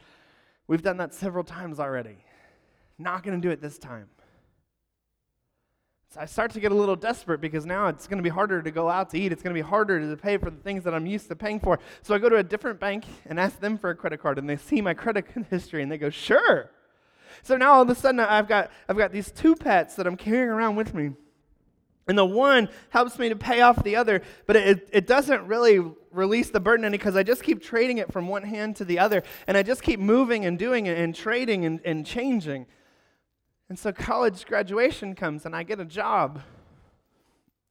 We've 0.67 0.81
done 0.81 0.97
that 0.97 1.13
several 1.13 1.43
times 1.43 1.79
already. 1.79 2.17
Not 2.99 3.23
going 3.23 3.39
to 3.39 3.45
do 3.45 3.51
it 3.51 3.59
this 3.59 3.79
time. 3.79 4.07
So 6.13 6.21
I 6.21 6.25
start 6.25 6.51
to 6.51 6.59
get 6.59 6.71
a 6.71 6.75
little 6.75 6.95
desperate 6.95 7.41
because 7.41 7.65
now 7.65 7.87
it's 7.87 8.05
going 8.05 8.19
to 8.19 8.23
be 8.23 8.29
harder 8.29 8.61
to 8.61 8.69
go 8.69 8.87
out 8.87 9.09
to 9.09 9.19
eat. 9.19 9.31
It's 9.31 9.41
going 9.41 9.55
to 9.55 9.59
be 9.59 9.67
harder 9.67 9.99
to 9.99 10.15
pay 10.15 10.37
for 10.37 10.51
the 10.51 10.57
things 10.57 10.83
that 10.83 10.93
I'm 10.93 11.07
used 11.07 11.27
to 11.29 11.35
paying 11.35 11.59
for. 11.59 11.79
So 12.03 12.13
I 12.13 12.19
go 12.19 12.29
to 12.29 12.35
a 12.35 12.43
different 12.43 12.79
bank 12.79 13.05
and 13.25 13.39
ask 13.39 13.59
them 13.59 13.79
for 13.79 13.89
a 13.89 13.95
credit 13.95 14.21
card, 14.21 14.37
and 14.37 14.47
they 14.47 14.57
see 14.57 14.79
my 14.79 14.93
credit 14.93 15.25
history 15.49 15.81
and 15.81 15.91
they 15.91 15.97
go, 15.97 16.11
"Sure." 16.11 16.69
So 17.41 17.57
now 17.57 17.73
all 17.73 17.81
of 17.81 17.89
a 17.89 17.95
sudden 17.95 18.19
I've 18.19 18.47
got 18.47 18.69
I've 18.87 18.95
got 18.95 19.11
these 19.11 19.31
two 19.31 19.55
pets 19.55 19.95
that 19.95 20.05
I'm 20.05 20.15
carrying 20.15 20.49
around 20.49 20.75
with 20.75 20.93
me. 20.93 21.13
And 22.07 22.15
the 22.15 22.25
one 22.25 22.69
helps 22.91 23.17
me 23.17 23.29
to 23.29 23.35
pay 23.35 23.61
off 23.61 23.81
the 23.83 23.95
other, 23.95 24.21
but 24.45 24.55
it, 24.55 24.89
it 24.91 25.07
doesn't 25.07 25.47
really 25.47 25.79
release 26.11 26.51
the 26.51 26.59
burden 26.59 26.85
any 26.85 26.99
because 26.99 27.15
I 27.15 27.23
just 27.23 27.41
keep 27.41 27.63
trading 27.63 27.97
it 27.97 28.13
from 28.13 28.27
one 28.27 28.43
hand 28.43 28.75
to 28.75 28.85
the 28.85 28.99
other. 28.99 29.23
And 29.47 29.57
I 29.57 29.63
just 29.63 29.81
keep 29.81 29.99
moving 29.99 30.45
and 30.45 30.59
doing 30.59 30.85
it 30.85 30.95
and 30.95 31.15
trading 31.15 31.65
and, 31.65 31.79
and 31.83 32.05
changing. 32.05 32.67
And 33.69 33.79
so 33.79 33.91
college 33.91 34.45
graduation 34.45 35.15
comes 35.15 35.45
and 35.45 35.55
I 35.55 35.63
get 35.63 35.79
a 35.79 35.85
job. 35.85 36.41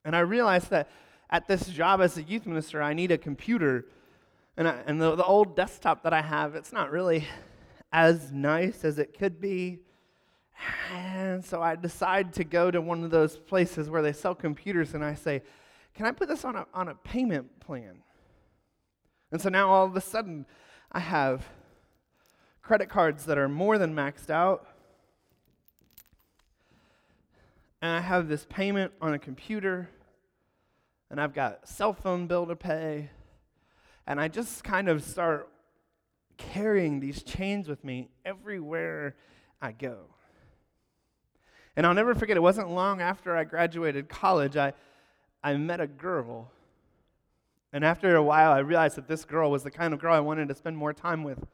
And 0.04 0.16
I 0.16 0.20
realize 0.20 0.68
that 0.68 0.88
at 1.30 1.48
this 1.48 1.68
job 1.68 2.00
as 2.00 2.16
a 2.18 2.22
youth 2.22 2.46
minister, 2.46 2.82
I 2.82 2.92
need 2.92 3.10
a 3.10 3.18
computer. 3.18 3.86
And, 4.56 4.68
I, 4.68 4.80
and 4.86 5.00
the, 5.00 5.14
the 5.14 5.24
old 5.24 5.56
desktop 5.56 6.02
that 6.02 6.12
I 6.12 6.22
have, 6.22 6.54
it's 6.54 6.72
not 6.72 6.90
really 6.90 7.26
as 7.92 8.32
nice 8.32 8.84
as 8.84 8.98
it 8.98 9.16
could 9.18 9.40
be. 9.40 9.80
And 10.92 11.44
so 11.44 11.62
I 11.62 11.76
decide 11.76 12.32
to 12.34 12.44
go 12.44 12.70
to 12.70 12.80
one 12.80 13.04
of 13.04 13.10
those 13.10 13.36
places 13.36 13.88
where 13.90 14.02
they 14.02 14.12
sell 14.12 14.34
computers 14.34 14.94
and 14.94 15.04
I 15.04 15.14
say, 15.14 15.42
Can 15.94 16.06
I 16.06 16.12
put 16.12 16.28
this 16.28 16.44
on 16.44 16.56
a, 16.56 16.66
on 16.72 16.88
a 16.88 16.94
payment 16.94 17.60
plan? 17.60 18.02
And 19.30 19.40
so 19.40 19.48
now 19.48 19.70
all 19.70 19.86
of 19.86 19.96
a 19.96 20.00
sudden, 20.00 20.46
I 20.92 21.00
have 21.00 21.48
credit 22.60 22.88
cards 22.88 23.24
that 23.24 23.38
are 23.38 23.48
more 23.48 23.78
than 23.78 23.94
maxed 23.94 24.30
out 24.30 24.66
and 27.82 27.90
I 27.90 28.00
have 28.00 28.28
this 28.28 28.46
payment 28.48 28.92
on 29.00 29.12
a 29.12 29.18
computer, 29.18 29.90
and 31.10 31.20
I've 31.20 31.34
got 31.34 31.60
a 31.64 31.66
cell 31.66 31.92
phone 31.92 32.28
bill 32.28 32.46
to 32.46 32.54
pay, 32.54 33.10
and 34.06 34.20
I 34.20 34.28
just 34.28 34.62
kind 34.62 34.88
of 34.88 35.02
start 35.02 35.48
carrying 36.36 37.00
these 37.00 37.24
chains 37.24 37.68
with 37.68 37.84
me 37.84 38.08
everywhere 38.24 39.16
I 39.60 39.72
go. 39.72 39.98
And 41.74 41.84
I'll 41.84 41.94
never 41.94 42.14
forget, 42.14 42.36
it 42.36 42.40
wasn't 42.40 42.70
long 42.70 43.00
after 43.00 43.36
I 43.36 43.42
graduated 43.42 44.08
college, 44.08 44.56
I, 44.56 44.74
I 45.42 45.56
met 45.56 45.80
a 45.80 45.86
girl. 45.88 46.52
And 47.72 47.84
after 47.84 48.14
a 48.14 48.22
while, 48.22 48.52
I 48.52 48.58
realized 48.58 48.96
that 48.96 49.08
this 49.08 49.24
girl 49.24 49.50
was 49.50 49.64
the 49.64 49.70
kind 49.70 49.92
of 49.92 50.00
girl 50.00 50.14
I 50.14 50.20
wanted 50.20 50.48
to 50.48 50.54
spend 50.54 50.76
more 50.76 50.92
time 50.92 51.24
with. 51.24 51.44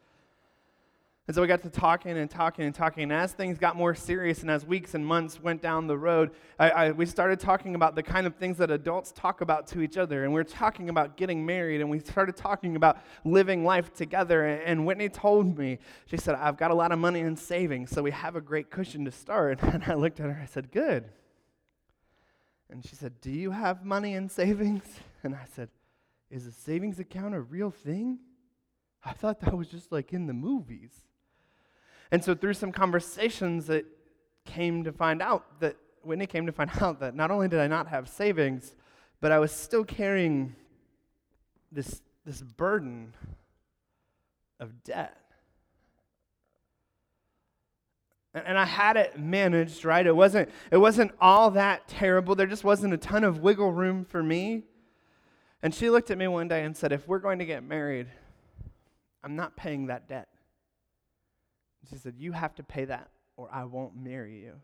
And 1.28 1.34
so 1.34 1.42
we 1.42 1.46
got 1.46 1.60
to 1.60 1.68
talking 1.68 2.16
and 2.16 2.30
talking 2.30 2.64
and 2.64 2.74
talking. 2.74 3.02
And 3.02 3.12
as 3.12 3.32
things 3.32 3.58
got 3.58 3.76
more 3.76 3.94
serious 3.94 4.40
and 4.40 4.50
as 4.50 4.64
weeks 4.64 4.94
and 4.94 5.06
months 5.06 5.38
went 5.38 5.60
down 5.60 5.86
the 5.86 5.98
road, 5.98 6.30
I, 6.58 6.70
I, 6.70 6.90
we 6.92 7.04
started 7.04 7.38
talking 7.38 7.74
about 7.74 7.94
the 7.94 8.02
kind 8.02 8.26
of 8.26 8.36
things 8.36 8.56
that 8.56 8.70
adults 8.70 9.12
talk 9.12 9.42
about 9.42 9.66
to 9.68 9.82
each 9.82 9.98
other. 9.98 10.24
And 10.24 10.32
we 10.32 10.40
are 10.40 10.44
talking 10.44 10.88
about 10.88 11.18
getting 11.18 11.44
married. 11.44 11.82
And 11.82 11.90
we 11.90 11.98
started 11.98 12.34
talking 12.34 12.76
about 12.76 13.00
living 13.26 13.62
life 13.62 13.92
together. 13.92 14.46
And, 14.46 14.62
and 14.62 14.86
Whitney 14.86 15.10
told 15.10 15.58
me, 15.58 15.80
she 16.06 16.16
said, 16.16 16.34
I've 16.34 16.56
got 16.56 16.70
a 16.70 16.74
lot 16.74 16.92
of 16.92 16.98
money 16.98 17.20
in 17.20 17.36
savings, 17.36 17.90
so 17.90 18.02
we 18.02 18.10
have 18.10 18.34
a 18.34 18.40
great 18.40 18.70
cushion 18.70 19.04
to 19.04 19.12
start. 19.12 19.60
And 19.78 19.84
I 19.84 19.94
looked 19.94 20.18
at 20.18 20.30
her, 20.30 20.40
I 20.42 20.46
said, 20.46 20.72
Good. 20.72 21.10
And 22.70 22.82
she 22.82 22.96
said, 22.96 23.20
Do 23.20 23.30
you 23.30 23.50
have 23.50 23.84
money 23.84 24.14
in 24.14 24.30
savings? 24.30 24.84
And 25.22 25.34
I 25.34 25.44
said, 25.54 25.68
Is 26.30 26.46
a 26.46 26.52
savings 26.52 26.98
account 26.98 27.34
a 27.34 27.40
real 27.40 27.70
thing? 27.70 28.18
I 29.04 29.12
thought 29.12 29.40
that 29.40 29.54
was 29.54 29.68
just 29.68 29.92
like 29.92 30.14
in 30.14 30.26
the 30.26 30.32
movies. 30.32 30.92
And 32.10 32.24
so, 32.24 32.34
through 32.34 32.54
some 32.54 32.72
conversations, 32.72 33.68
it 33.68 33.86
came 34.44 34.84
to 34.84 34.92
find 34.92 35.20
out 35.20 35.60
that 35.60 35.76
Whitney 36.02 36.26
came 36.26 36.46
to 36.46 36.52
find 36.52 36.70
out 36.80 37.00
that 37.00 37.14
not 37.14 37.30
only 37.30 37.48
did 37.48 37.60
I 37.60 37.66
not 37.66 37.88
have 37.88 38.08
savings, 38.08 38.74
but 39.20 39.32
I 39.32 39.38
was 39.38 39.52
still 39.52 39.84
carrying 39.84 40.54
this, 41.70 42.00
this 42.24 42.40
burden 42.40 43.12
of 44.60 44.82
debt. 44.84 45.14
and 48.34 48.58
I 48.58 48.64
had 48.64 48.96
it 48.96 49.18
managed, 49.18 49.84
right? 49.84 50.06
It 50.06 50.14
wasn't, 50.14 50.48
it 50.70 50.76
wasn't 50.76 51.12
all 51.20 51.50
that 51.52 51.88
terrible. 51.88 52.34
There 52.34 52.46
just 52.46 52.64
wasn't 52.64 52.94
a 52.94 52.96
ton 52.96 53.24
of 53.24 53.40
wiggle 53.40 53.72
room 53.72 54.04
for 54.04 54.22
me. 54.22 54.64
And 55.62 55.74
she 55.74 55.90
looked 55.90 56.10
at 56.10 56.18
me 56.18 56.28
one 56.28 56.46
day 56.46 56.64
and 56.64 56.76
said, 56.76 56.92
If 56.92 57.08
we're 57.08 57.18
going 57.18 57.40
to 57.40 57.46
get 57.46 57.64
married, 57.64 58.06
I'm 59.24 59.34
not 59.34 59.56
paying 59.56 59.86
that 59.86 60.08
debt. 60.08 60.28
She 61.88 61.96
said, 61.96 62.14
You 62.18 62.32
have 62.32 62.54
to 62.56 62.62
pay 62.62 62.84
that, 62.86 63.08
or 63.36 63.48
I 63.52 63.64
won't 63.64 63.96
marry 63.96 64.40
you. 64.40 64.54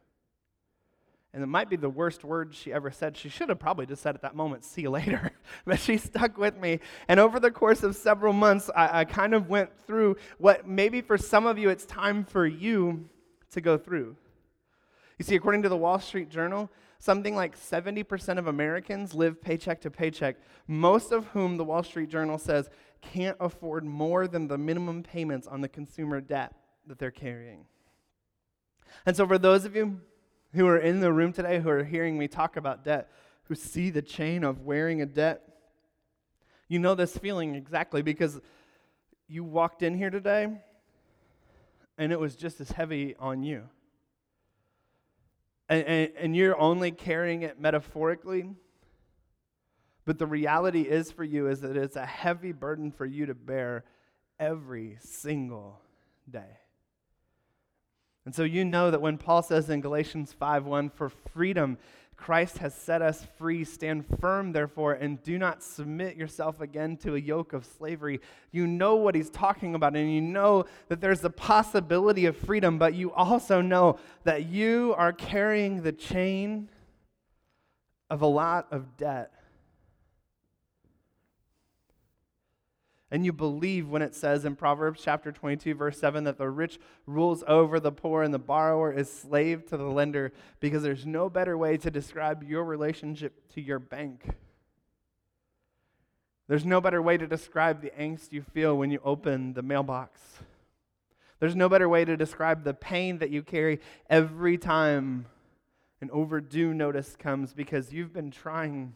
And 1.35 1.42
it 1.42 1.47
might 1.47 1.68
be 1.68 1.75
the 1.75 1.90
worst 1.90 2.23
words 2.23 2.56
she 2.56 2.73
ever 2.73 2.92
said. 2.92 3.16
She 3.16 3.28
should 3.28 3.49
have 3.49 3.59
probably 3.59 3.87
just 3.87 4.02
said 4.02 4.14
at 4.14 4.23
that 4.23 4.37
moment, 4.37 4.64
see 4.64 4.83
you 4.83 4.90
later. 4.90 5.33
but 5.66 5.80
she 5.80 5.99
stuck 5.99 6.38
with 6.38 6.56
me. 6.56 6.78
And 7.09 7.18
over 7.18 7.40
the 7.40 7.50
course 7.50 7.83
of 7.83 7.97
several 7.97 8.33
months, 8.33 8.71
I, 8.75 9.00
I, 9.00 9.04
kind 9.04 9.35
of 9.35 9.49
went 9.49 9.71
through 9.85 10.16
what 10.38 10.68
maybe 10.68 11.00
for 11.00 11.18
some 11.18 11.44
of 11.44 11.59
you 11.59 11.71
it's 11.71 11.87
time 11.87 12.25
for 12.25 12.47
you 12.47 13.09
to 13.50 13.61
go 13.61 13.76
through. 13.76 14.16
You 15.18 15.25
see, 15.25 15.35
according 15.35 15.62
to 15.62 15.68
the 15.68 15.76
Wall 15.76 15.99
Street 15.99 16.28
Journal, 16.28 16.71
something 17.00 17.35
like 17.35 17.59
70% 17.59 18.38
of 18.38 18.47
Americans 18.47 19.12
live 19.12 19.42
paycheck 19.42 19.80
to 19.80 19.90
paycheck, 19.90 20.37
most 20.68 21.11
of 21.11 21.26
whom 21.28 21.56
the 21.56 21.64
Wall 21.64 21.83
Street 21.83 22.11
Journal 22.11 22.38
says 22.38 22.71
can't 23.02 23.37
afford 23.40 23.85
more 23.85 24.28
than 24.28 24.47
the 24.47 24.56
minimum 24.56 25.02
payments 25.02 25.49
on 25.49 25.62
the 25.62 25.68
consumer 25.68 26.21
debt 26.21 26.52
that 26.87 26.99
they're 26.99 27.11
carrying. 27.11 27.67
And 29.07 29.17
so, 29.17 29.26
for 29.26 29.38
those 29.38 29.64
of 29.64 29.75
you 29.75 30.00
who 30.55 30.67
are 30.67 30.79
in 30.79 31.00
the 31.00 31.12
room 31.12 31.33
today 31.33 31.61
who 31.61 31.69
are 31.69 31.85
hearing 31.85 32.19
me 32.19 32.29
talk 32.29 32.57
about 32.57 32.85
debt, 32.85 33.11
who 33.45 33.55
see 33.55 33.91
the 33.91 34.03
chain 34.03 34.45
of 34.45 34.61
wearing 34.61 35.03
a 35.03 35.07
debt, 35.07 35.43
you 36.69 36.79
know 36.79 36.95
this 36.95 37.17
feeling 37.17 37.55
exactly 37.55 38.03
because 38.03 38.41
you 39.29 39.45
walked 39.45 39.83
in 39.83 39.97
here 39.97 40.11
today 40.11 40.49
and 41.99 42.12
it 42.12 42.19
was 42.19 42.35
just 42.37 42.61
as 42.61 42.71
heavy 42.71 43.14
on 43.19 43.43
you. 43.43 43.64
And, 45.69 45.85
and, 45.87 46.12
and, 46.19 46.37
you're 46.37 46.59
only 46.59 46.91
carrying 46.91 47.43
it 47.43 47.59
metaphorically. 47.59 48.50
But 50.05 50.19
the 50.19 50.26
reality 50.26 50.83
is 50.83 51.11
for 51.11 51.25
you 51.25 51.49
is 51.49 51.62
that 51.62 51.75
it's 51.76 51.97
a 51.97 52.05
heavy 52.05 52.53
burden 52.53 52.91
for 52.91 53.07
you 53.07 53.26
to 53.26 53.35
bear 53.35 53.85
every 54.38 54.99
single 55.00 55.81
day. 56.29 56.59
And 58.25 58.35
so 58.35 58.43
you 58.43 58.64
know 58.64 58.90
that 58.90 59.02
when 59.02 59.19
Paul 59.19 59.43
says 59.43 59.69
in 59.69 59.81
Galatians 59.81 60.35
5:1 60.38 60.90
for 60.90 61.09
freedom 61.09 61.78
Christ 62.16 62.59
has 62.59 62.75
set 62.75 63.02
us 63.02 63.26
free 63.38 63.64
stand 63.64 64.07
firm 64.21 64.52
therefore 64.52 64.93
and 64.95 65.23
do 65.23 65.38
not 65.38 65.62
submit 65.62 66.16
yourself 66.16 66.61
again 66.61 66.97
to 66.99 67.16
a 67.16 67.19
yoke 67.19 67.52
of 67.52 67.64
slavery. 67.66 68.21
You 68.52 68.66
know 68.66 68.95
what 68.95 69.14
he's 69.14 69.31
talking 69.31 69.75
about 69.75 69.97
and 69.97 70.12
you 70.12 70.21
know 70.21 70.64
that 70.88 71.00
there's 71.00 71.21
the 71.21 71.31
possibility 71.31 72.26
of 72.26 72.37
freedom 72.37 72.78
but 72.78 72.95
you 72.95 73.12
also 73.12 73.61
know 73.61 73.99
that 74.23 74.47
you 74.47 74.95
are 74.97 75.12
carrying 75.12 75.83
the 75.83 75.93
chain 75.93 76.69
of 78.11 78.23
a 78.23 78.26
lot 78.26 78.69
of 78.71 78.97
debt 78.97 79.33
and 83.14 83.25
you 83.25 83.33
believe 83.33 83.88
when 83.88 84.02
it 84.02 84.12
says 84.12 84.44
in 84.44 84.56
Proverbs 84.56 85.00
chapter 85.00 85.30
22, 85.30 85.76
verse 85.76 86.00
7, 86.00 86.25
that 86.25 86.37
the 86.37 86.50
rich 86.50 86.80
rules 87.06 87.44
over 87.47 87.78
the 87.78 87.92
poor 87.92 88.25
and 88.25 88.35
the 88.35 88.40
borrower 88.40 88.92
is 88.92 89.09
slave 89.09 89.64
to 89.66 89.76
the 89.76 89.85
lender, 89.85 90.33
because 90.59 90.83
there's 90.83 91.06
no 91.06 91.30
better 91.30 91.56
way 91.56 91.76
to 91.76 91.92
describe 91.92 92.42
your 92.42 92.64
relationship 92.64 93.49
to 93.50 93.61
your 93.61 93.78
bank. 93.78 94.30
There's 96.49 96.64
no 96.64 96.80
better 96.80 97.00
way 97.00 97.16
to 97.16 97.28
describe 97.28 97.83
the 97.83 97.90
angst 97.90 98.33
you 98.33 98.42
feel 98.42 98.76
when 98.76 98.90
you 98.90 98.99
open 99.04 99.52
the 99.52 99.62
mailbox. 99.62 100.21
There's 101.38 101.54
no 101.54 101.68
better 101.68 101.88
way 101.88 102.04
to 102.04 102.16
describe 102.16 102.64
the 102.64 102.75
pain 102.75 103.18
that 103.18 103.30
you 103.30 103.44
carry 103.44 103.78
every 104.11 104.59
time 104.59 105.26
an 106.00 106.11
overdue 106.11 106.75
notice 106.75 107.14
comes 107.14 107.54
because 107.54 107.92
you've 107.92 108.12
been 108.12 108.33
trying 108.33 108.94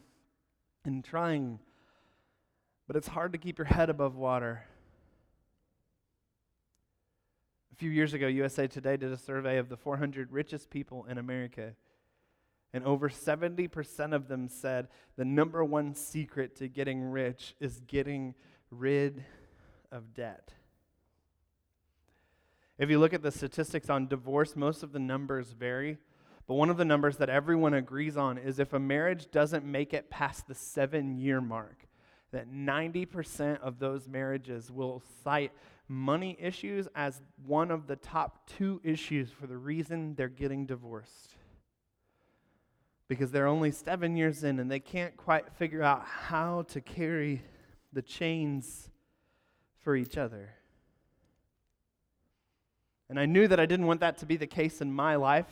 and 0.83 1.05
trying 1.05 1.59
but 2.89 2.95
it's 2.95 3.09
hard 3.09 3.31
to 3.33 3.37
keep 3.37 3.59
your 3.59 3.67
head 3.67 3.87
above 3.91 4.15
water. 4.15 4.63
A 7.71 7.75
few 7.75 7.91
years 7.91 8.15
ago, 8.15 8.25
USA 8.25 8.65
Today 8.65 8.97
did 8.97 9.11
a 9.11 9.17
survey 9.17 9.59
of 9.59 9.69
the 9.69 9.77
400 9.77 10.31
richest 10.31 10.71
people 10.71 11.05
in 11.07 11.19
America. 11.19 11.75
And 12.73 12.83
over 12.83 13.07
70% 13.07 14.15
of 14.15 14.27
them 14.27 14.47
said 14.47 14.87
the 15.17 15.23
number 15.23 15.63
one 15.63 15.93
secret 15.93 16.55
to 16.55 16.67
getting 16.67 17.03
rich 17.03 17.53
is 17.59 17.79
getting 17.85 18.33
rid 18.71 19.23
of 19.91 20.15
debt. 20.15 20.53
If 22.79 22.89
you 22.89 22.97
look 22.97 23.13
at 23.13 23.21
the 23.21 23.31
statistics 23.31 23.91
on 23.91 24.07
divorce, 24.07 24.55
most 24.55 24.81
of 24.81 24.93
the 24.93 24.99
numbers 24.99 25.51
vary. 25.51 25.99
But 26.47 26.55
one 26.55 26.71
of 26.71 26.77
the 26.77 26.85
numbers 26.85 27.17
that 27.17 27.29
everyone 27.29 27.75
agrees 27.75 28.17
on 28.17 28.39
is 28.39 28.57
if 28.57 28.73
a 28.73 28.79
marriage 28.79 29.29
doesn't 29.29 29.63
make 29.63 29.93
it 29.93 30.09
past 30.09 30.47
the 30.47 30.55
seven 30.55 31.19
year 31.19 31.39
mark, 31.39 31.85
that 32.31 32.51
90% 32.51 33.59
of 33.61 33.79
those 33.79 34.07
marriages 34.07 34.71
will 34.71 35.01
cite 35.23 35.51
money 35.87 36.37
issues 36.39 36.87
as 36.95 37.21
one 37.45 37.71
of 37.71 37.87
the 37.87 37.95
top 37.95 38.47
two 38.47 38.79
issues 38.83 39.31
for 39.31 39.47
the 39.47 39.57
reason 39.57 40.13
they're 40.15 40.27
getting 40.27 40.65
divorced. 40.65 41.35
Because 43.07 43.31
they're 43.31 43.47
only 43.47 43.71
seven 43.71 44.15
years 44.15 44.43
in 44.43 44.59
and 44.59 44.69
they 44.69 44.79
can't 44.79 45.17
quite 45.17 45.51
figure 45.53 45.81
out 45.81 46.05
how 46.05 46.61
to 46.63 46.79
carry 46.79 47.41
the 47.91 48.03
chains 48.03 48.89
for 49.79 49.95
each 49.95 50.15
other. 50.15 50.51
And 53.09 53.19
I 53.19 53.25
knew 53.25 53.47
that 53.47 53.59
I 53.59 53.65
didn't 53.65 53.87
want 53.87 54.01
that 54.01 54.19
to 54.19 54.27
be 54.27 54.37
the 54.37 54.45
case 54.45 54.81
in 54.81 54.93
my 54.93 55.15
life. 55.15 55.47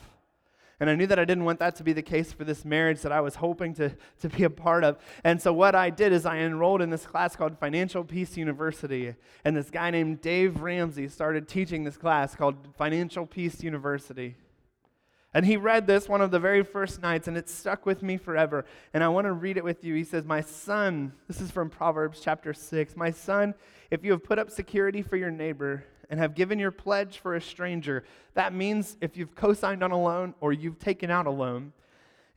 And 0.79 0.91
I 0.91 0.95
knew 0.95 1.07
that 1.07 1.17
I 1.17 1.25
didn't 1.25 1.45
want 1.45 1.59
that 1.59 1.75
to 1.77 1.83
be 1.83 1.91
the 1.91 2.03
case 2.03 2.31
for 2.31 2.43
this 2.43 2.63
marriage 2.63 3.01
that 3.01 3.11
I 3.11 3.19
was 3.19 3.35
hoping 3.35 3.73
to, 3.75 3.95
to 4.21 4.29
be 4.29 4.43
a 4.43 4.49
part 4.49 4.83
of. 4.83 4.97
And 5.23 5.41
so, 5.41 5.51
what 5.51 5.73
I 5.73 5.89
did 5.89 6.13
is 6.13 6.25
I 6.25 6.37
enrolled 6.37 6.81
in 6.81 6.91
this 6.91 7.05
class 7.05 7.35
called 7.35 7.57
Financial 7.57 8.03
Peace 8.03 8.37
University. 8.37 9.15
And 9.43 9.57
this 9.57 9.71
guy 9.71 9.89
named 9.89 10.21
Dave 10.21 10.61
Ramsey 10.61 11.07
started 11.07 11.47
teaching 11.47 11.83
this 11.83 11.97
class 11.97 12.35
called 12.35 12.55
Financial 12.77 13.25
Peace 13.25 13.63
University. 13.63 14.35
And 15.33 15.45
he 15.45 15.57
read 15.57 15.87
this 15.87 16.07
one 16.07 16.21
of 16.21 16.31
the 16.31 16.39
very 16.39 16.63
first 16.63 17.01
nights, 17.01 17.27
and 17.27 17.37
it 17.37 17.49
stuck 17.49 17.85
with 17.85 18.01
me 18.01 18.17
forever. 18.17 18.65
And 18.93 19.03
I 19.03 19.07
want 19.09 19.25
to 19.25 19.33
read 19.33 19.57
it 19.57 19.63
with 19.63 19.83
you. 19.83 19.95
He 19.95 20.03
says, 20.03 20.25
My 20.25 20.41
son, 20.41 21.13
this 21.27 21.41
is 21.41 21.49
from 21.49 21.69
Proverbs 21.69 22.21
chapter 22.23 22.53
6. 22.53 22.95
My 22.95 23.11
son, 23.11 23.55
if 23.89 24.03
you 24.03 24.11
have 24.11 24.23
put 24.23 24.39
up 24.39 24.51
security 24.51 25.01
for 25.01 25.17
your 25.17 25.31
neighbor, 25.31 25.85
and 26.09 26.19
have 26.19 26.35
given 26.35 26.59
your 26.59 26.71
pledge 26.71 27.17
for 27.17 27.35
a 27.35 27.41
stranger. 27.41 28.03
That 28.33 28.53
means 28.53 28.97
if 29.01 29.17
you've 29.17 29.35
co 29.35 29.53
signed 29.53 29.83
on 29.83 29.91
a 29.91 30.01
loan 30.01 30.33
or 30.39 30.53
you've 30.53 30.79
taken 30.79 31.11
out 31.11 31.27
a 31.27 31.31
loan, 31.31 31.73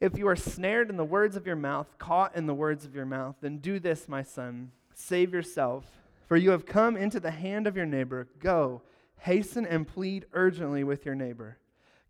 if 0.00 0.16
you 0.16 0.26
are 0.28 0.36
snared 0.36 0.88
in 0.88 0.96
the 0.96 1.04
words 1.04 1.36
of 1.36 1.46
your 1.46 1.56
mouth, 1.56 1.86
caught 1.98 2.34
in 2.34 2.46
the 2.46 2.54
words 2.54 2.84
of 2.84 2.94
your 2.94 3.04
mouth, 3.04 3.36
then 3.40 3.58
do 3.58 3.78
this, 3.78 4.08
my 4.08 4.22
son 4.22 4.72
save 4.94 5.32
yourself, 5.32 5.84
for 6.28 6.36
you 6.36 6.50
have 6.50 6.66
come 6.66 6.96
into 6.96 7.18
the 7.18 7.30
hand 7.30 7.66
of 7.66 7.76
your 7.76 7.86
neighbor. 7.86 8.28
Go, 8.38 8.82
hasten 9.20 9.66
and 9.66 9.86
plead 9.86 10.26
urgently 10.32 10.84
with 10.84 11.06
your 11.06 11.14
neighbor. 11.14 11.58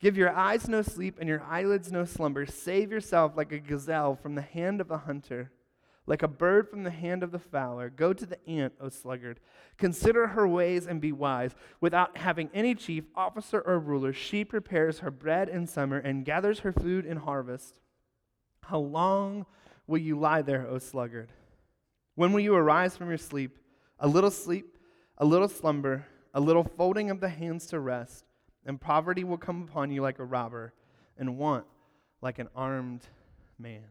Give 0.00 0.16
your 0.16 0.30
eyes 0.30 0.68
no 0.68 0.82
sleep 0.82 1.16
and 1.20 1.28
your 1.28 1.42
eyelids 1.42 1.92
no 1.92 2.04
slumber. 2.04 2.46
Save 2.46 2.90
yourself 2.90 3.36
like 3.36 3.52
a 3.52 3.58
gazelle 3.58 4.16
from 4.16 4.34
the 4.34 4.42
hand 4.42 4.80
of 4.80 4.90
a 4.90 4.98
hunter 4.98 5.50
like 6.06 6.22
a 6.22 6.28
bird 6.28 6.68
from 6.68 6.82
the 6.82 6.90
hand 6.90 7.22
of 7.22 7.30
the 7.30 7.38
fowler. 7.38 7.88
Go 7.88 8.12
to 8.12 8.26
the 8.26 8.44
ant, 8.48 8.72
O 8.80 8.88
sluggard. 8.88 9.40
Consider 9.76 10.28
her 10.28 10.46
ways 10.46 10.86
and 10.86 11.00
be 11.00 11.12
wise. 11.12 11.54
Without 11.80 12.16
having 12.16 12.50
any 12.52 12.74
chief, 12.74 13.04
officer, 13.14 13.60
or 13.60 13.78
ruler, 13.78 14.12
she 14.12 14.44
prepares 14.44 15.00
her 15.00 15.10
bread 15.10 15.48
in 15.48 15.66
summer 15.66 15.98
and 15.98 16.24
gathers 16.24 16.60
her 16.60 16.72
food 16.72 17.06
in 17.06 17.18
harvest. 17.18 17.80
How 18.62 18.78
long 18.78 19.46
will 19.86 19.98
you 19.98 20.18
lie 20.18 20.42
there, 20.42 20.66
O 20.66 20.78
sluggard? 20.78 21.32
When 22.14 22.32
will 22.32 22.40
you 22.40 22.54
arise 22.54 22.96
from 22.96 23.08
your 23.08 23.18
sleep? 23.18 23.58
A 23.98 24.08
little 24.08 24.30
sleep, 24.30 24.78
a 25.18 25.24
little 25.24 25.48
slumber, 25.48 26.06
a 26.34 26.40
little 26.40 26.64
folding 26.64 27.10
of 27.10 27.20
the 27.20 27.28
hands 27.28 27.66
to 27.66 27.80
rest, 27.80 28.24
and 28.64 28.80
poverty 28.80 29.24
will 29.24 29.38
come 29.38 29.62
upon 29.62 29.90
you 29.90 30.02
like 30.02 30.18
a 30.18 30.24
robber, 30.24 30.72
and 31.18 31.36
want 31.36 31.66
like 32.22 32.38
an 32.38 32.48
armed 32.54 33.06
man. 33.58 33.84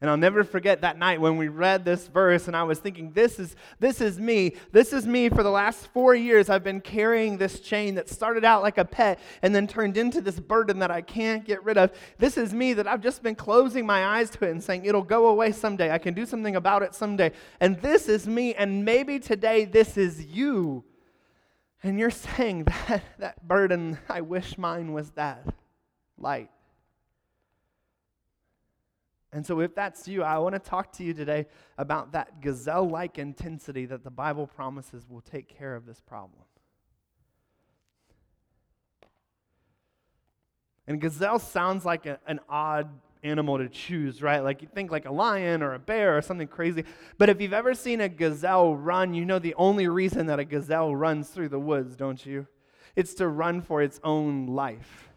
And 0.00 0.08
I'll 0.08 0.16
never 0.16 0.44
forget 0.44 0.82
that 0.82 0.96
night 0.96 1.20
when 1.20 1.36
we 1.36 1.48
read 1.48 1.84
this 1.84 2.06
verse 2.06 2.46
and 2.46 2.56
I 2.56 2.62
was 2.62 2.78
thinking, 2.78 3.10
this 3.12 3.40
is, 3.40 3.56
this 3.80 4.00
is 4.00 4.20
me. 4.20 4.54
This 4.70 4.92
is 4.92 5.08
me 5.08 5.28
for 5.28 5.42
the 5.42 5.50
last 5.50 5.88
four 5.88 6.14
years. 6.14 6.48
I've 6.48 6.62
been 6.62 6.80
carrying 6.80 7.36
this 7.36 7.58
chain 7.58 7.96
that 7.96 8.08
started 8.08 8.44
out 8.44 8.62
like 8.62 8.78
a 8.78 8.84
pet 8.84 9.18
and 9.42 9.52
then 9.52 9.66
turned 9.66 9.96
into 9.96 10.20
this 10.20 10.38
burden 10.38 10.78
that 10.78 10.92
I 10.92 11.00
can't 11.00 11.44
get 11.44 11.64
rid 11.64 11.76
of. 11.76 11.90
This 12.16 12.36
is 12.36 12.54
me 12.54 12.74
that 12.74 12.86
I've 12.86 13.00
just 13.00 13.24
been 13.24 13.34
closing 13.34 13.84
my 13.84 14.06
eyes 14.06 14.30
to 14.30 14.44
it 14.44 14.52
and 14.52 14.62
saying, 14.62 14.84
it'll 14.84 15.02
go 15.02 15.28
away 15.28 15.50
someday. 15.50 15.90
I 15.90 15.98
can 15.98 16.14
do 16.14 16.26
something 16.26 16.54
about 16.54 16.84
it 16.84 16.94
someday. 16.94 17.32
And 17.58 17.80
this 17.80 18.08
is 18.08 18.28
me. 18.28 18.54
And 18.54 18.84
maybe 18.84 19.18
today 19.18 19.64
this 19.64 19.96
is 19.96 20.24
you. 20.26 20.84
And 21.82 21.98
you're 21.98 22.10
saying 22.10 22.64
that 22.88 23.02
that 23.18 23.48
burden, 23.48 23.98
I 24.08 24.20
wish 24.20 24.58
mine 24.58 24.92
was 24.92 25.10
that 25.12 25.44
light. 26.16 26.50
And 29.32 29.44
so, 29.44 29.60
if 29.60 29.74
that's 29.74 30.08
you, 30.08 30.22
I 30.22 30.38
want 30.38 30.54
to 30.54 30.58
talk 30.58 30.92
to 30.94 31.04
you 31.04 31.12
today 31.12 31.46
about 31.76 32.12
that 32.12 32.40
gazelle 32.40 32.88
like 32.88 33.18
intensity 33.18 33.84
that 33.86 34.02
the 34.02 34.10
Bible 34.10 34.46
promises 34.46 35.06
will 35.08 35.20
take 35.20 35.48
care 35.48 35.76
of 35.76 35.84
this 35.84 36.00
problem. 36.00 36.44
And 40.86 40.98
gazelle 40.98 41.38
sounds 41.38 41.84
like 41.84 42.06
a, 42.06 42.18
an 42.26 42.40
odd 42.48 42.88
animal 43.22 43.58
to 43.58 43.68
choose, 43.68 44.22
right? 44.22 44.40
Like 44.40 44.62
you 44.62 44.68
think 44.72 44.90
like 44.90 45.04
a 45.04 45.12
lion 45.12 45.62
or 45.62 45.74
a 45.74 45.78
bear 45.78 46.16
or 46.16 46.22
something 46.22 46.48
crazy. 46.48 46.84
But 47.18 47.28
if 47.28 47.40
you've 47.40 47.52
ever 47.52 47.74
seen 47.74 48.00
a 48.00 48.08
gazelle 48.08 48.74
run, 48.74 49.12
you 49.12 49.26
know 49.26 49.38
the 49.38 49.54
only 49.54 49.88
reason 49.88 50.26
that 50.26 50.38
a 50.38 50.44
gazelle 50.44 50.94
runs 50.94 51.28
through 51.28 51.50
the 51.50 51.58
woods, 51.58 51.96
don't 51.96 52.24
you? 52.24 52.46
It's 52.96 53.14
to 53.14 53.28
run 53.28 53.60
for 53.60 53.82
its 53.82 54.00
own 54.02 54.46
life. 54.46 55.07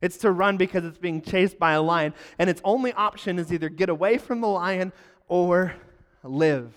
It's 0.00 0.16
to 0.18 0.30
run 0.30 0.56
because 0.56 0.84
it's 0.84 0.98
being 0.98 1.20
chased 1.20 1.58
by 1.58 1.72
a 1.72 1.82
lion. 1.82 2.14
And 2.38 2.48
its 2.48 2.60
only 2.64 2.92
option 2.92 3.38
is 3.38 3.52
either 3.52 3.68
get 3.68 3.88
away 3.88 4.18
from 4.18 4.40
the 4.40 4.48
lion 4.48 4.92
or 5.28 5.74
live. 6.22 6.72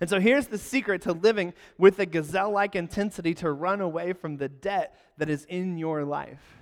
And 0.00 0.08
so 0.08 0.20
here's 0.20 0.46
the 0.46 0.58
secret 0.58 1.02
to 1.02 1.12
living 1.12 1.54
with 1.76 1.98
a 1.98 2.06
gazelle 2.06 2.52
like 2.52 2.76
intensity 2.76 3.34
to 3.34 3.50
run 3.50 3.80
away 3.80 4.12
from 4.12 4.36
the 4.36 4.48
debt 4.48 4.96
that 5.16 5.28
is 5.28 5.44
in 5.46 5.76
your 5.76 6.04
life. 6.04 6.58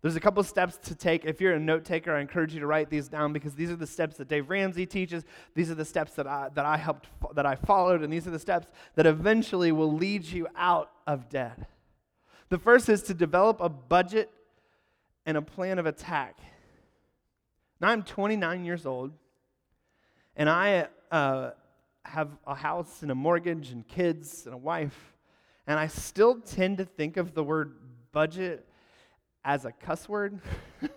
There's 0.00 0.16
a 0.16 0.20
couple 0.20 0.42
steps 0.42 0.78
to 0.88 0.96
take. 0.96 1.24
If 1.24 1.40
you're 1.40 1.52
a 1.52 1.60
note 1.60 1.84
taker, 1.84 2.12
I 2.12 2.20
encourage 2.20 2.52
you 2.52 2.58
to 2.58 2.66
write 2.66 2.90
these 2.90 3.06
down 3.06 3.32
because 3.32 3.54
these 3.54 3.70
are 3.70 3.76
the 3.76 3.86
steps 3.86 4.16
that 4.16 4.26
Dave 4.26 4.50
Ramsey 4.50 4.84
teaches. 4.84 5.24
These 5.54 5.70
are 5.70 5.76
the 5.76 5.84
steps 5.84 6.14
that 6.14 6.26
I, 6.26 6.48
that 6.54 6.64
I 6.64 6.76
helped, 6.76 7.06
that 7.36 7.46
I 7.46 7.54
followed, 7.54 8.02
and 8.02 8.12
these 8.12 8.26
are 8.26 8.32
the 8.32 8.38
steps 8.40 8.66
that 8.96 9.06
eventually 9.06 9.70
will 9.70 9.92
lead 9.92 10.24
you 10.24 10.48
out 10.56 10.90
of 11.06 11.28
debt. 11.28 11.56
The 12.52 12.58
first 12.58 12.90
is 12.90 13.02
to 13.04 13.14
develop 13.14 13.62
a 13.62 13.70
budget 13.70 14.30
and 15.24 15.38
a 15.38 15.40
plan 15.40 15.78
of 15.78 15.86
attack. 15.86 16.38
Now 17.80 17.88
I'm 17.88 18.02
29 18.02 18.66
years 18.66 18.84
old, 18.84 19.12
and 20.36 20.50
I 20.50 20.88
uh, 21.10 21.52
have 22.04 22.28
a 22.46 22.54
house 22.54 23.00
and 23.00 23.10
a 23.10 23.14
mortgage 23.14 23.70
and 23.70 23.88
kids 23.88 24.44
and 24.44 24.54
a 24.54 24.58
wife, 24.58 25.14
and 25.66 25.78
I 25.78 25.86
still 25.86 26.42
tend 26.42 26.76
to 26.76 26.84
think 26.84 27.16
of 27.16 27.32
the 27.32 27.42
word 27.42 27.72
budget 28.12 28.66
as 29.42 29.64
a 29.64 29.72
cuss 29.72 30.06
word. 30.06 30.38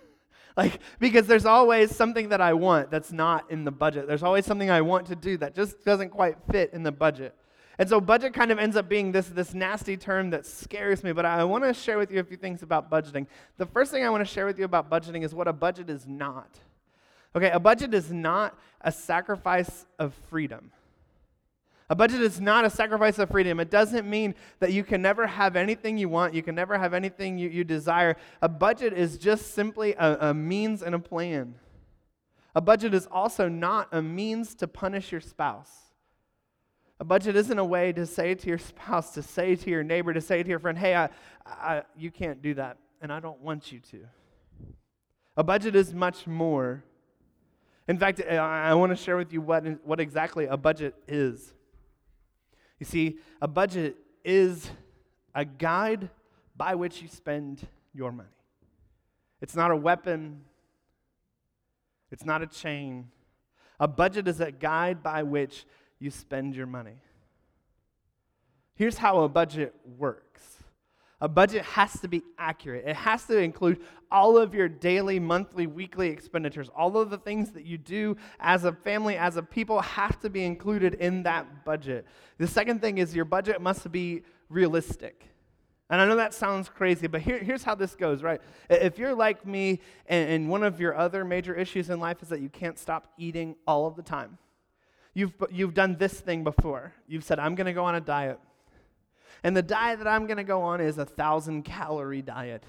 like, 0.58 0.78
because 0.98 1.26
there's 1.26 1.46
always 1.46 1.96
something 1.96 2.28
that 2.28 2.42
I 2.42 2.52
want 2.52 2.90
that's 2.90 3.12
not 3.12 3.50
in 3.50 3.64
the 3.64 3.72
budget. 3.72 4.06
There's 4.06 4.22
always 4.22 4.44
something 4.44 4.70
I 4.70 4.82
want 4.82 5.06
to 5.06 5.16
do 5.16 5.38
that 5.38 5.54
just 5.54 5.82
doesn't 5.86 6.10
quite 6.10 6.36
fit 6.50 6.74
in 6.74 6.82
the 6.82 6.92
budget. 6.92 7.34
And 7.78 7.88
so 7.88 8.00
budget 8.00 8.32
kind 8.32 8.50
of 8.50 8.58
ends 8.58 8.76
up 8.76 8.88
being 8.88 9.12
this, 9.12 9.26
this 9.28 9.52
nasty 9.52 9.96
term 9.96 10.30
that 10.30 10.46
scares 10.46 11.04
me, 11.04 11.12
but 11.12 11.26
I 11.26 11.44
want 11.44 11.64
to 11.64 11.74
share 11.74 11.98
with 11.98 12.10
you 12.10 12.20
a 12.20 12.24
few 12.24 12.38
things 12.38 12.62
about 12.62 12.90
budgeting. 12.90 13.26
The 13.58 13.66
first 13.66 13.90
thing 13.90 14.04
I 14.04 14.10
want 14.10 14.26
to 14.26 14.32
share 14.32 14.46
with 14.46 14.58
you 14.58 14.64
about 14.64 14.90
budgeting 14.90 15.24
is 15.24 15.34
what 15.34 15.46
a 15.46 15.52
budget 15.52 15.90
is 15.90 16.06
not. 16.06 16.58
Okay, 17.34 17.50
a 17.50 17.60
budget 17.60 17.92
is 17.92 18.10
not 18.10 18.58
a 18.80 18.90
sacrifice 18.90 19.84
of 19.98 20.14
freedom. 20.30 20.72
A 21.88 21.94
budget 21.94 22.20
is 22.22 22.40
not 22.40 22.64
a 22.64 22.70
sacrifice 22.70 23.18
of 23.18 23.30
freedom. 23.30 23.60
It 23.60 23.70
doesn't 23.70 24.08
mean 24.08 24.34
that 24.58 24.72
you 24.72 24.82
can 24.82 25.02
never 25.02 25.26
have 25.26 25.54
anything 25.54 25.98
you 25.98 26.08
want, 26.08 26.34
you 26.34 26.42
can 26.42 26.54
never 26.54 26.78
have 26.78 26.94
anything 26.94 27.38
you, 27.38 27.48
you 27.48 27.62
desire. 27.62 28.16
A 28.40 28.48
budget 28.48 28.92
is 28.94 29.18
just 29.18 29.54
simply 29.54 29.92
a, 29.94 30.30
a 30.30 30.34
means 30.34 30.82
and 30.82 30.94
a 30.94 30.98
plan. 30.98 31.54
A 32.54 32.60
budget 32.62 32.94
is 32.94 33.06
also 33.12 33.48
not 33.48 33.88
a 33.92 34.00
means 34.00 34.54
to 34.56 34.66
punish 34.66 35.12
your 35.12 35.20
spouse. 35.20 35.85
A 36.98 37.04
budget 37.04 37.36
isn't 37.36 37.58
a 37.58 37.64
way 37.64 37.92
to 37.92 38.06
say 38.06 38.34
to 38.34 38.48
your 38.48 38.58
spouse, 38.58 39.12
to 39.14 39.22
say 39.22 39.54
to 39.54 39.70
your 39.70 39.84
neighbor, 39.84 40.14
to 40.14 40.20
say 40.20 40.42
to 40.42 40.48
your 40.48 40.58
friend, 40.58 40.78
hey, 40.78 40.94
I, 40.94 41.08
I, 41.44 41.82
you 41.96 42.10
can't 42.10 42.40
do 42.40 42.54
that, 42.54 42.78
and 43.02 43.12
I 43.12 43.20
don't 43.20 43.40
want 43.40 43.70
you 43.70 43.80
to. 43.90 44.06
A 45.36 45.44
budget 45.44 45.76
is 45.76 45.92
much 45.92 46.26
more. 46.26 46.82
In 47.86 47.98
fact, 47.98 48.22
I, 48.28 48.36
I 48.36 48.74
want 48.74 48.90
to 48.90 48.96
share 48.96 49.18
with 49.18 49.32
you 49.32 49.42
what, 49.42 49.64
what 49.86 50.00
exactly 50.00 50.46
a 50.46 50.56
budget 50.56 50.94
is. 51.06 51.52
You 52.80 52.86
see, 52.86 53.18
a 53.42 53.48
budget 53.48 53.96
is 54.24 54.70
a 55.34 55.44
guide 55.44 56.08
by 56.56 56.74
which 56.74 57.02
you 57.02 57.08
spend 57.08 57.66
your 57.92 58.10
money. 58.10 58.28
It's 59.42 59.54
not 59.54 59.70
a 59.70 59.76
weapon, 59.76 60.40
it's 62.10 62.24
not 62.24 62.40
a 62.40 62.46
chain. 62.46 63.08
A 63.78 63.86
budget 63.86 64.26
is 64.26 64.40
a 64.40 64.50
guide 64.50 65.02
by 65.02 65.22
which 65.22 65.66
you 65.98 66.10
spend 66.10 66.54
your 66.54 66.66
money. 66.66 67.00
Here's 68.74 68.98
how 68.98 69.22
a 69.22 69.28
budget 69.28 69.74
works 69.98 70.56
a 71.20 71.28
budget 71.28 71.62
has 71.62 71.98
to 72.00 72.08
be 72.08 72.22
accurate. 72.38 72.84
It 72.86 72.96
has 72.96 73.24
to 73.24 73.38
include 73.38 73.80
all 74.10 74.36
of 74.36 74.54
your 74.54 74.68
daily, 74.68 75.18
monthly, 75.18 75.66
weekly 75.66 76.10
expenditures. 76.10 76.68
All 76.76 76.98
of 76.98 77.08
the 77.08 77.16
things 77.16 77.52
that 77.52 77.64
you 77.64 77.78
do 77.78 78.16
as 78.38 78.64
a 78.64 78.72
family, 78.72 79.16
as 79.16 79.36
a 79.36 79.42
people, 79.42 79.80
have 79.80 80.20
to 80.20 80.30
be 80.30 80.44
included 80.44 80.94
in 80.94 81.22
that 81.22 81.64
budget. 81.64 82.06
The 82.38 82.46
second 82.46 82.82
thing 82.82 82.98
is 82.98 83.16
your 83.16 83.24
budget 83.24 83.62
must 83.62 83.90
be 83.90 84.24
realistic. 84.50 85.24
And 85.88 86.00
I 86.00 86.06
know 86.06 86.16
that 86.16 86.34
sounds 86.34 86.68
crazy, 86.68 87.06
but 87.06 87.22
here, 87.22 87.38
here's 87.38 87.62
how 87.62 87.76
this 87.76 87.94
goes, 87.94 88.22
right? 88.22 88.40
If 88.68 88.98
you're 88.98 89.14
like 89.14 89.46
me 89.46 89.80
and, 90.06 90.28
and 90.28 90.50
one 90.50 90.64
of 90.64 90.80
your 90.80 90.96
other 90.96 91.24
major 91.24 91.54
issues 91.54 91.90
in 91.90 92.00
life 92.00 92.22
is 92.22 92.28
that 92.28 92.40
you 92.40 92.48
can't 92.48 92.78
stop 92.78 93.12
eating 93.16 93.54
all 93.66 93.86
of 93.86 93.94
the 93.96 94.02
time, 94.02 94.36
you've, 95.16 95.32
you've 95.50 95.74
done 95.74 95.96
this 95.96 96.12
thing 96.12 96.44
before. 96.44 96.92
You've 97.08 97.24
said, 97.24 97.38
I'm 97.38 97.54
going 97.54 97.66
to 97.66 97.72
go 97.72 97.86
on 97.86 97.94
a 97.94 98.00
diet. 98.00 98.38
And 99.42 99.56
the 99.56 99.62
diet 99.62 99.98
that 99.98 100.06
I'm 100.06 100.26
going 100.26 100.36
to 100.36 100.44
go 100.44 100.60
on 100.60 100.80
is 100.80 100.98
a 100.98 101.06
thousand 101.06 101.62
calorie 101.62 102.22
diet. 102.22 102.62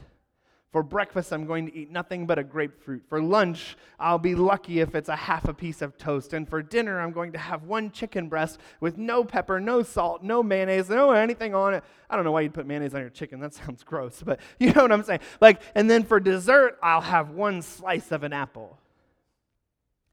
For 0.71 0.81
breakfast, 0.81 1.33
I'm 1.33 1.45
going 1.45 1.65
to 1.65 1.75
eat 1.75 1.91
nothing 1.91 2.25
but 2.25 2.39
a 2.39 2.43
grapefruit. 2.43 3.03
For 3.09 3.21
lunch, 3.21 3.75
I'll 3.99 4.17
be 4.17 4.33
lucky 4.35 4.79
if 4.79 4.95
it's 4.95 5.09
a 5.09 5.15
half 5.15 5.47
a 5.47 5.53
piece 5.53 5.81
of 5.81 5.97
toast. 5.97 6.33
And 6.33 6.47
for 6.47 6.61
dinner, 6.61 7.01
I'm 7.01 7.11
going 7.11 7.33
to 7.33 7.37
have 7.37 7.63
one 7.63 7.91
chicken 7.91 8.29
breast 8.29 8.59
with 8.79 8.97
no 8.97 9.23
pepper, 9.23 9.59
no 9.59 9.83
salt, 9.83 10.23
no 10.23 10.41
mayonnaise, 10.41 10.89
no 10.89 11.11
anything 11.11 11.53
on 11.53 11.73
it. 11.73 11.83
I 12.09 12.15
don't 12.15 12.23
know 12.23 12.31
why 12.31 12.41
you'd 12.41 12.53
put 12.53 12.65
mayonnaise 12.65 12.93
on 12.93 13.01
your 13.01 13.09
chicken. 13.09 13.41
That 13.41 13.53
sounds 13.55 13.83
gross, 13.83 14.21
but 14.25 14.39
you 14.59 14.71
know 14.71 14.83
what 14.83 14.91
I'm 14.91 15.03
saying. 15.03 15.21
Like, 15.41 15.61
and 15.75 15.89
then 15.89 16.03
for 16.03 16.19
dessert, 16.19 16.77
I'll 16.81 17.01
have 17.01 17.31
one 17.31 17.61
slice 17.61 18.11
of 18.11 18.23
an 18.23 18.31
apple. 18.31 18.77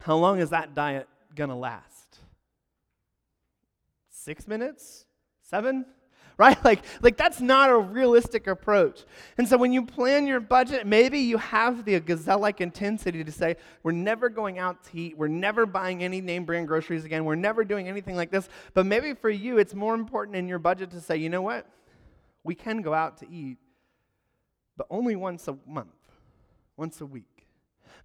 How 0.01 0.17
long 0.17 0.41
is 0.41 0.51
that 0.51 0.75
diet 0.75 1.09
going 1.35 1.51
to 1.51 1.57
last? 1.57 2.04
Six 4.25 4.49
minutes? 4.49 5.05
Seven? 5.43 5.85
right? 6.39 6.63
Like, 6.65 6.83
like 7.03 7.17
that's 7.17 7.41
not 7.41 7.71
a 7.71 7.77
realistic 7.77 8.47
approach. 8.47 9.05
And 9.39 9.47
so 9.49 9.57
when 9.57 9.73
you 9.73 9.85
plan 9.85 10.27
your 10.27 10.41
budget, 10.41 10.87
maybe 10.87 11.19
you 11.21 11.37
have 11.39 11.85
the 11.85 12.01
gazelle-like 12.01 12.61
intensity 12.61 13.23
to 13.23 13.31
say, 13.31 13.57
we're 13.83 13.93
never 13.93 14.29
going 14.29 14.59
out 14.59 14.83
to 14.85 14.99
eat, 14.99 15.17
we're 15.17 15.29
never 15.29 15.67
buying 15.67 16.03
any 16.03 16.21
name 16.21 16.45
brand 16.45 16.67
groceries 16.67 17.05
again, 17.05 17.25
we're 17.25 17.35
never 17.35 17.65
doing 17.65 17.87
anything 17.87 18.17
like 18.17 18.31
this. 18.31 18.49
But 18.73 18.87
maybe 18.87 19.13
for 19.13 19.31
you, 19.31 19.59
it's 19.59 19.75
more 19.75 19.95
important 19.95 20.37
in 20.37 20.49
your 20.49 20.59
budget 20.59 20.91
to 20.93 21.01
say, 21.01 21.19
you 21.19 21.29
know 21.29 21.43
what? 21.43 21.67
We 22.43 22.55
can 22.55 22.83
go 22.83 22.95
out 22.95 23.19
to 23.19 23.31
eat, 23.31 23.59
but 24.77 24.87
only 24.91 25.17
once 25.17 25.47
a 25.49 25.57
month, 25.67 25.91
once 26.77 27.01
a 27.01 27.07
week. 27.07 27.34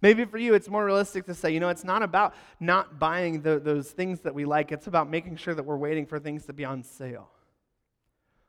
Maybe 0.02 0.24
for 0.24 0.38
you, 0.38 0.54
it's 0.54 0.68
more 0.68 0.84
realistic 0.84 1.26
to 1.26 1.34
say, 1.34 1.52
you 1.52 1.60
know, 1.60 1.68
it's 1.68 1.84
not 1.84 2.02
about 2.02 2.34
not 2.58 2.98
buying 2.98 3.42
the, 3.42 3.60
those 3.60 3.90
things 3.90 4.20
that 4.20 4.34
we 4.34 4.44
like. 4.44 4.72
It's 4.72 4.86
about 4.86 5.10
making 5.10 5.36
sure 5.36 5.54
that 5.54 5.62
we're 5.62 5.76
waiting 5.76 6.06
for 6.06 6.18
things 6.18 6.46
to 6.46 6.52
be 6.52 6.64
on 6.64 6.82
sale. 6.82 7.28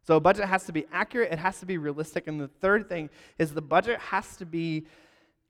So 0.03 0.15
a 0.15 0.19
budget 0.19 0.45
has 0.45 0.65
to 0.65 0.71
be 0.71 0.85
accurate, 0.91 1.31
it 1.31 1.39
has 1.39 1.59
to 1.59 1.65
be 1.65 1.77
realistic. 1.77 2.27
And 2.27 2.39
the 2.39 2.47
third 2.47 2.87
thing 2.87 3.09
is 3.37 3.53
the 3.53 3.61
budget 3.61 3.99
has 3.99 4.37
to 4.37 4.45
be 4.45 4.87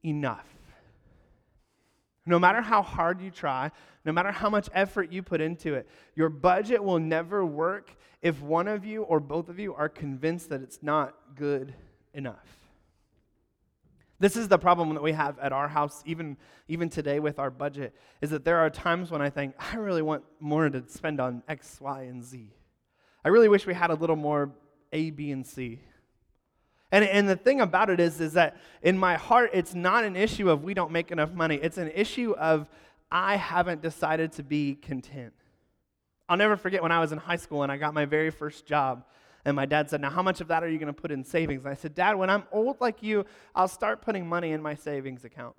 enough. 0.04 0.46
No 2.26 2.38
matter 2.38 2.62
how 2.62 2.82
hard 2.82 3.22
you 3.22 3.32
try, 3.32 3.72
no 4.06 4.12
matter 4.12 4.32
how 4.32 4.50
much 4.50 4.70
effort 4.74 5.12
you 5.12 5.24
put 5.24 5.42
into 5.42 5.74
it, 5.74 5.88
your 6.16 6.30
budget 6.30 6.84
will 6.84 7.00
never 7.00 7.46
work 7.46 7.96
if 8.22 8.42
one 8.42 8.68
of 8.68 8.86
you 8.86 9.04
or 9.04 9.20
both 9.20 9.50
of 9.50 9.60
you 9.60 9.74
are 9.74 9.90
convinced 9.90 10.50
that 10.50 10.62
it's 10.62 10.80
not 10.82 11.16
good 11.36 11.74
enough. 12.14 12.61
This 14.22 14.38
is 14.38 14.48
the 14.48 14.60
problem 14.60 14.94
that 14.94 15.02
we 15.02 15.14
have 15.14 15.40
at 15.40 15.52
our 15.52 15.68
house, 15.68 16.04
even, 16.06 16.38
even 16.68 16.90
today 16.90 17.20
with 17.20 17.40
our 17.40 17.50
budget, 17.50 17.96
is 18.22 18.30
that 18.30 18.46
there 18.46 18.60
are 18.60 18.70
times 18.70 19.10
when 19.10 19.20
I 19.20 19.32
think, 19.32 19.56
I 19.58 19.78
really 19.78 20.04
want 20.04 20.24
more 20.40 20.70
to 20.70 20.84
spend 20.88 21.20
on 21.20 21.42
X, 21.48 21.82
Y, 21.82 22.04
and 22.04 22.24
Z. 22.24 22.54
I 23.26 23.30
really 23.30 23.50
wish 23.50 23.66
we 23.66 23.74
had 23.74 23.90
a 23.90 23.96
little 23.96 24.16
more 24.16 24.52
A, 24.94 25.10
B, 25.10 25.32
and 25.32 25.44
C. 25.44 25.80
And, 26.92 27.04
and 27.04 27.28
the 27.28 27.36
thing 27.36 27.62
about 27.62 27.90
it 27.90 28.00
is, 28.00 28.22
is 28.22 28.34
that 28.34 28.58
in 28.84 28.96
my 28.96 29.16
heart, 29.16 29.50
it's 29.56 29.74
not 29.74 30.04
an 30.04 30.16
issue 30.16 30.52
of 30.52 30.64
we 30.64 30.76
don't 30.76 30.92
make 30.92 31.12
enough 31.12 31.34
money. 31.34 31.56
It's 31.56 31.80
an 31.80 31.90
issue 31.90 32.34
of 32.34 32.70
I 33.12 33.38
haven't 33.38 33.82
decided 33.82 34.34
to 34.34 34.44
be 34.44 34.76
content. 34.76 35.34
I'll 36.30 36.38
never 36.38 36.58
forget 36.58 36.84
when 36.84 36.92
I 36.92 37.00
was 37.00 37.12
in 37.12 37.18
high 37.18 37.38
school 37.38 37.64
and 37.64 37.72
I 37.72 37.78
got 37.78 37.96
my 37.96 38.06
very 38.06 38.30
first 38.30 38.68
job. 38.68 39.04
And 39.46 39.56
my 39.56 39.66
dad 39.66 39.90
said, 39.90 40.02
Now, 40.02 40.10
how 40.10 40.22
much 40.22 40.42
of 40.42 40.48
that 40.50 40.64
are 40.64 40.70
you 40.70 40.78
going 40.78 40.94
to 40.94 41.02
put 41.02 41.12
in 41.12 41.24
savings? 41.24 41.64
And 41.64 41.72
I 41.72 41.76
said, 41.76 41.96
Dad, 41.96 42.16
when 42.16 42.30
I'm 42.30 42.44
old 42.52 42.80
like 42.80 43.02
you, 43.02 43.26
I'll 43.56 43.68
start 43.68 44.02
putting 44.02 44.28
money 44.28 44.52
in 44.52 44.62
my 44.62 44.76
savings 44.76 45.26
account. 45.26 45.56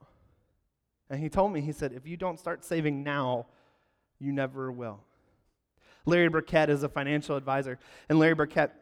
And 1.10 1.20
he 1.20 1.28
told 1.28 1.52
me, 1.52 1.60
He 1.60 1.72
said, 1.72 1.92
If 1.92 2.06
you 2.06 2.16
don't 2.16 2.38
start 2.38 2.64
saving 2.64 3.02
now, 3.02 3.46
you 4.18 4.32
never 4.32 4.70
will. 4.70 5.00
Larry 6.06 6.28
Burkett 6.28 6.68
is 6.68 6.82
a 6.82 6.88
financial 6.88 7.36
advisor, 7.36 7.78
and 8.08 8.18
Larry 8.18 8.34
Burkett 8.34 8.72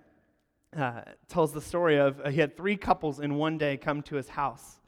uh, 0.76 1.02
tells 1.28 1.52
the 1.52 1.60
story 1.60 1.98
of 1.98 2.20
uh, 2.20 2.30
he 2.30 2.40
had 2.40 2.56
three 2.56 2.76
couples 2.76 3.20
in 3.20 3.34
one 3.34 3.58
day 3.58 3.76
come 3.76 4.02
to 4.02 4.14
his 4.14 4.28
house 4.28 4.78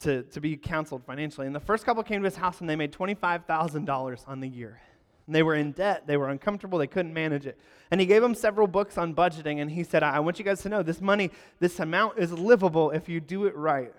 to, 0.00 0.22
to 0.24 0.40
be 0.40 0.56
counseled 0.56 1.04
financially. 1.04 1.46
And 1.46 1.54
the 1.54 1.60
first 1.60 1.84
couple 1.84 2.02
came 2.02 2.22
to 2.22 2.24
his 2.24 2.36
house 2.36 2.60
and 2.60 2.68
they 2.68 2.76
made 2.76 2.92
$25,000 2.92 4.28
on 4.28 4.40
the 4.40 4.48
year. 4.48 4.80
They 5.26 5.42
were 5.42 5.54
in 5.54 5.72
debt, 5.72 6.06
they 6.06 6.16
were 6.16 6.28
uncomfortable, 6.28 6.78
they 6.78 6.86
couldn't 6.86 7.14
manage 7.14 7.46
it. 7.46 7.58
And 7.90 8.00
he 8.00 8.06
gave 8.06 8.20
them 8.20 8.34
several 8.34 8.66
books 8.66 8.98
on 8.98 9.14
budgeting, 9.14 9.60
and 9.60 9.70
he 9.70 9.82
said, 9.82 10.02
I 10.02 10.20
want 10.20 10.38
you 10.38 10.44
guys 10.44 10.62
to 10.62 10.68
know 10.68 10.82
this 10.82 11.00
money, 11.00 11.30
this 11.60 11.80
amount 11.80 12.18
is 12.18 12.32
livable 12.32 12.90
if 12.90 13.08
you 13.08 13.20
do 13.20 13.46
it 13.46 13.56
right. 13.56 13.94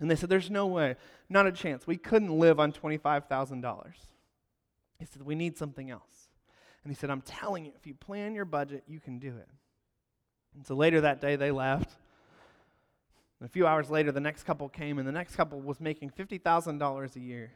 And 0.00 0.10
they 0.10 0.16
said, 0.16 0.28
There's 0.28 0.50
no 0.50 0.66
way, 0.66 0.96
not 1.28 1.46
a 1.46 1.52
chance. 1.52 1.86
We 1.86 1.96
couldn't 1.96 2.36
live 2.36 2.58
on 2.58 2.72
$25,000. 2.72 3.84
He 4.98 5.06
said, 5.06 5.22
We 5.22 5.34
need 5.36 5.56
something 5.56 5.90
else. 5.90 6.28
And 6.82 6.90
he 6.90 6.96
said, 6.96 7.10
I'm 7.10 7.22
telling 7.22 7.64
you, 7.64 7.72
if 7.78 7.86
you 7.86 7.94
plan 7.94 8.34
your 8.34 8.44
budget, 8.44 8.84
you 8.86 9.00
can 9.00 9.18
do 9.18 9.28
it. 9.28 9.48
And 10.54 10.66
so 10.66 10.74
later 10.74 11.00
that 11.00 11.20
day, 11.20 11.36
they 11.36 11.50
left. 11.50 11.90
And 13.40 13.48
a 13.48 13.52
few 13.52 13.66
hours 13.66 13.90
later, 13.90 14.12
the 14.12 14.20
next 14.20 14.44
couple 14.44 14.68
came, 14.68 14.98
and 14.98 15.08
the 15.08 15.12
next 15.12 15.36
couple 15.36 15.60
was 15.60 15.80
making 15.80 16.10
$50,000 16.10 17.16
a 17.16 17.20
year. 17.20 17.52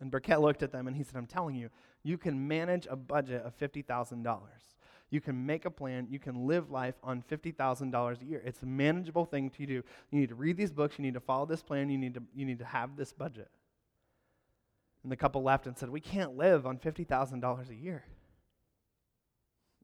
And 0.00 0.10
Burkett 0.10 0.40
looked 0.40 0.62
at 0.62 0.72
them 0.72 0.86
and 0.86 0.96
he 0.96 1.02
said, 1.02 1.16
I'm 1.16 1.26
telling 1.26 1.54
you, 1.54 1.70
you 2.02 2.18
can 2.18 2.48
manage 2.48 2.86
a 2.90 2.96
budget 2.96 3.42
of 3.44 3.56
$50,000. 3.58 4.40
You 5.10 5.20
can 5.20 5.46
make 5.46 5.64
a 5.64 5.70
plan. 5.70 6.08
You 6.10 6.18
can 6.18 6.46
live 6.46 6.70
life 6.70 6.96
on 7.02 7.22
$50,000 7.30 8.20
a 8.20 8.24
year. 8.24 8.42
It's 8.44 8.62
a 8.62 8.66
manageable 8.66 9.24
thing 9.24 9.50
to 9.50 9.66
do. 9.66 9.82
You 10.10 10.20
need 10.20 10.30
to 10.30 10.34
read 10.34 10.56
these 10.56 10.72
books. 10.72 10.98
You 10.98 11.04
need 11.04 11.14
to 11.14 11.20
follow 11.20 11.46
this 11.46 11.62
plan. 11.62 11.88
You 11.88 11.98
need 11.98 12.14
to, 12.14 12.22
you 12.34 12.44
need 12.44 12.58
to 12.58 12.64
have 12.64 12.96
this 12.96 13.12
budget. 13.12 13.48
And 15.02 15.12
the 15.12 15.16
couple 15.16 15.42
left 15.42 15.66
and 15.66 15.78
said, 15.78 15.90
We 15.90 16.00
can't 16.00 16.36
live 16.36 16.66
on 16.66 16.78
$50,000 16.78 17.70
a 17.70 17.74
year. 17.74 18.04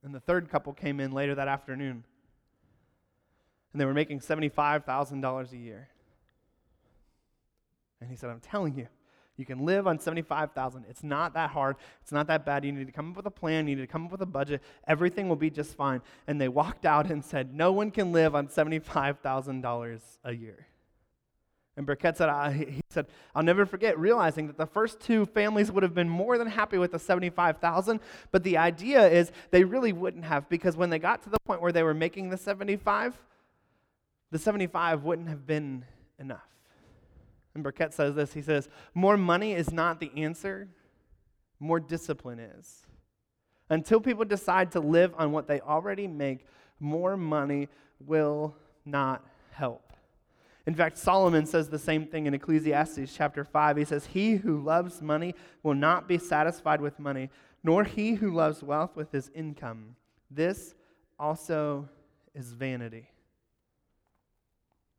And 0.02 0.14
the 0.14 0.20
third 0.20 0.48
couple 0.50 0.72
came 0.72 0.98
in 0.98 1.12
later 1.12 1.34
that 1.34 1.46
afternoon 1.46 2.04
and 3.72 3.80
they 3.80 3.84
were 3.84 3.94
making 3.94 4.20
$75,000 4.20 5.52
a 5.52 5.56
year. 5.56 5.88
And 8.00 8.10
he 8.10 8.16
said, 8.16 8.30
I'm 8.30 8.40
telling 8.40 8.74
you, 8.76 8.88
you 9.40 9.46
can 9.46 9.64
live 9.64 9.86
on 9.86 9.98
75,000. 9.98 10.84
It's 10.88 11.02
not 11.02 11.34
that 11.34 11.50
hard. 11.50 11.76
It's 12.02 12.12
not 12.12 12.26
that 12.28 12.44
bad. 12.44 12.64
You 12.64 12.72
need 12.72 12.86
to 12.86 12.92
come 12.92 13.10
up 13.10 13.16
with 13.16 13.26
a 13.26 13.30
plan. 13.30 13.66
You 13.66 13.74
need 13.74 13.82
to 13.82 13.88
come 13.88 14.06
up 14.06 14.12
with 14.12 14.22
a 14.22 14.26
budget. 14.26 14.62
Everything 14.86 15.28
will 15.28 15.36
be 15.36 15.50
just 15.50 15.74
fine. 15.74 16.02
And 16.26 16.40
they 16.40 16.48
walked 16.48 16.84
out 16.84 17.10
and 17.10 17.24
said, 17.24 17.54
No 17.54 17.72
one 17.72 17.90
can 17.90 18.12
live 18.12 18.34
on 18.34 18.48
$75,000 18.48 20.00
a 20.24 20.32
year. 20.32 20.66
And 21.76 21.86
Burkett 21.86 22.18
said, 22.18 22.28
I, 22.28 22.52
he 22.52 22.82
said, 22.90 23.06
I'll 23.34 23.42
never 23.42 23.64
forget 23.64 23.98
realizing 23.98 24.48
that 24.48 24.58
the 24.58 24.66
first 24.66 25.00
two 25.00 25.24
families 25.24 25.72
would 25.72 25.82
have 25.82 25.94
been 25.94 26.10
more 26.10 26.36
than 26.36 26.46
happy 26.46 26.76
with 26.76 26.92
the 26.92 26.98
75,000, 26.98 28.00
but 28.30 28.42
the 28.42 28.58
idea 28.58 29.08
is 29.08 29.32
they 29.50 29.64
really 29.64 29.94
wouldn't 29.94 30.24
have 30.24 30.46
because 30.50 30.76
when 30.76 30.90
they 30.90 30.98
got 30.98 31.22
to 31.22 31.30
the 31.30 31.38
point 31.46 31.62
where 31.62 31.72
they 31.72 31.82
were 31.82 31.94
making 31.94 32.28
the 32.28 32.36
75, 32.36 33.18
the 34.30 34.38
75 34.38 35.04
wouldn't 35.04 35.28
have 35.28 35.46
been 35.46 35.86
enough. 36.18 36.49
And 37.54 37.64
Burkett 37.64 37.92
says 37.92 38.14
this 38.14 38.32
he 38.32 38.42
says, 38.42 38.68
More 38.94 39.16
money 39.16 39.52
is 39.52 39.72
not 39.72 40.00
the 40.00 40.10
answer, 40.16 40.68
more 41.58 41.80
discipline 41.80 42.38
is. 42.38 42.86
Until 43.68 44.00
people 44.00 44.24
decide 44.24 44.72
to 44.72 44.80
live 44.80 45.14
on 45.16 45.32
what 45.32 45.46
they 45.46 45.60
already 45.60 46.06
make, 46.06 46.46
more 46.80 47.16
money 47.16 47.68
will 48.04 48.56
not 48.84 49.24
help. 49.52 49.92
In 50.66 50.74
fact, 50.74 50.98
Solomon 50.98 51.46
says 51.46 51.68
the 51.68 51.78
same 51.78 52.06
thing 52.06 52.26
in 52.26 52.34
Ecclesiastes 52.34 53.14
chapter 53.14 53.44
5. 53.44 53.76
He 53.76 53.84
says, 53.84 54.06
He 54.06 54.36
who 54.36 54.60
loves 54.60 55.00
money 55.00 55.34
will 55.62 55.74
not 55.74 56.08
be 56.08 56.18
satisfied 56.18 56.80
with 56.80 56.98
money, 56.98 57.30
nor 57.62 57.84
he 57.84 58.14
who 58.14 58.32
loves 58.32 58.62
wealth 58.62 58.96
with 58.96 59.10
his 59.12 59.30
income. 59.34 59.96
This 60.30 60.74
also 61.18 61.88
is 62.34 62.52
vanity. 62.52 63.08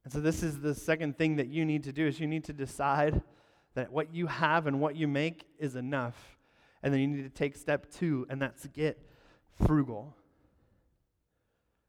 And 0.04 0.12
so 0.12 0.20
this 0.20 0.44
is 0.44 0.60
the 0.60 0.74
second 0.74 1.18
thing 1.18 1.36
that 1.36 1.48
you 1.48 1.66
need 1.66 1.84
to 1.84 1.92
do 1.92 2.08
is 2.08 2.20
you 2.20 2.28
need 2.28 2.44
to 2.46 2.54
decide 2.54 3.22
that 3.76 3.92
what 3.92 4.14
you 4.14 4.28
have 4.28 4.68
and 4.68 4.80
what 4.80 4.96
you 4.96 5.08
make 5.08 5.46
is 5.60 5.76
enough. 5.76 6.38
And 6.84 6.94
then 6.94 7.02
you 7.02 7.08
need 7.08 7.24
to 7.24 7.30
take 7.30 7.56
step 7.56 7.92
2 7.92 8.28
and 8.30 8.42
that's 8.42 8.66
get 8.68 9.00
frugal. 9.66 10.16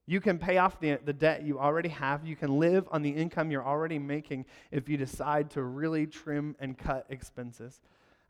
You 0.06 0.20
can 0.20 0.38
pay 0.38 0.58
off 0.58 0.80
the, 0.80 0.98
the 1.04 1.12
debt 1.12 1.44
you 1.44 1.58
already 1.58 1.88
have. 1.88 2.26
You 2.26 2.36
can 2.36 2.58
live 2.58 2.88
on 2.90 3.02
the 3.02 3.10
income 3.10 3.50
you're 3.50 3.66
already 3.66 3.98
making 3.98 4.46
if 4.70 4.88
you 4.88 4.96
decide 4.96 5.50
to 5.52 5.62
really 5.62 6.06
trim 6.06 6.56
and 6.58 6.76
cut 6.76 7.06
expenses. 7.08 7.80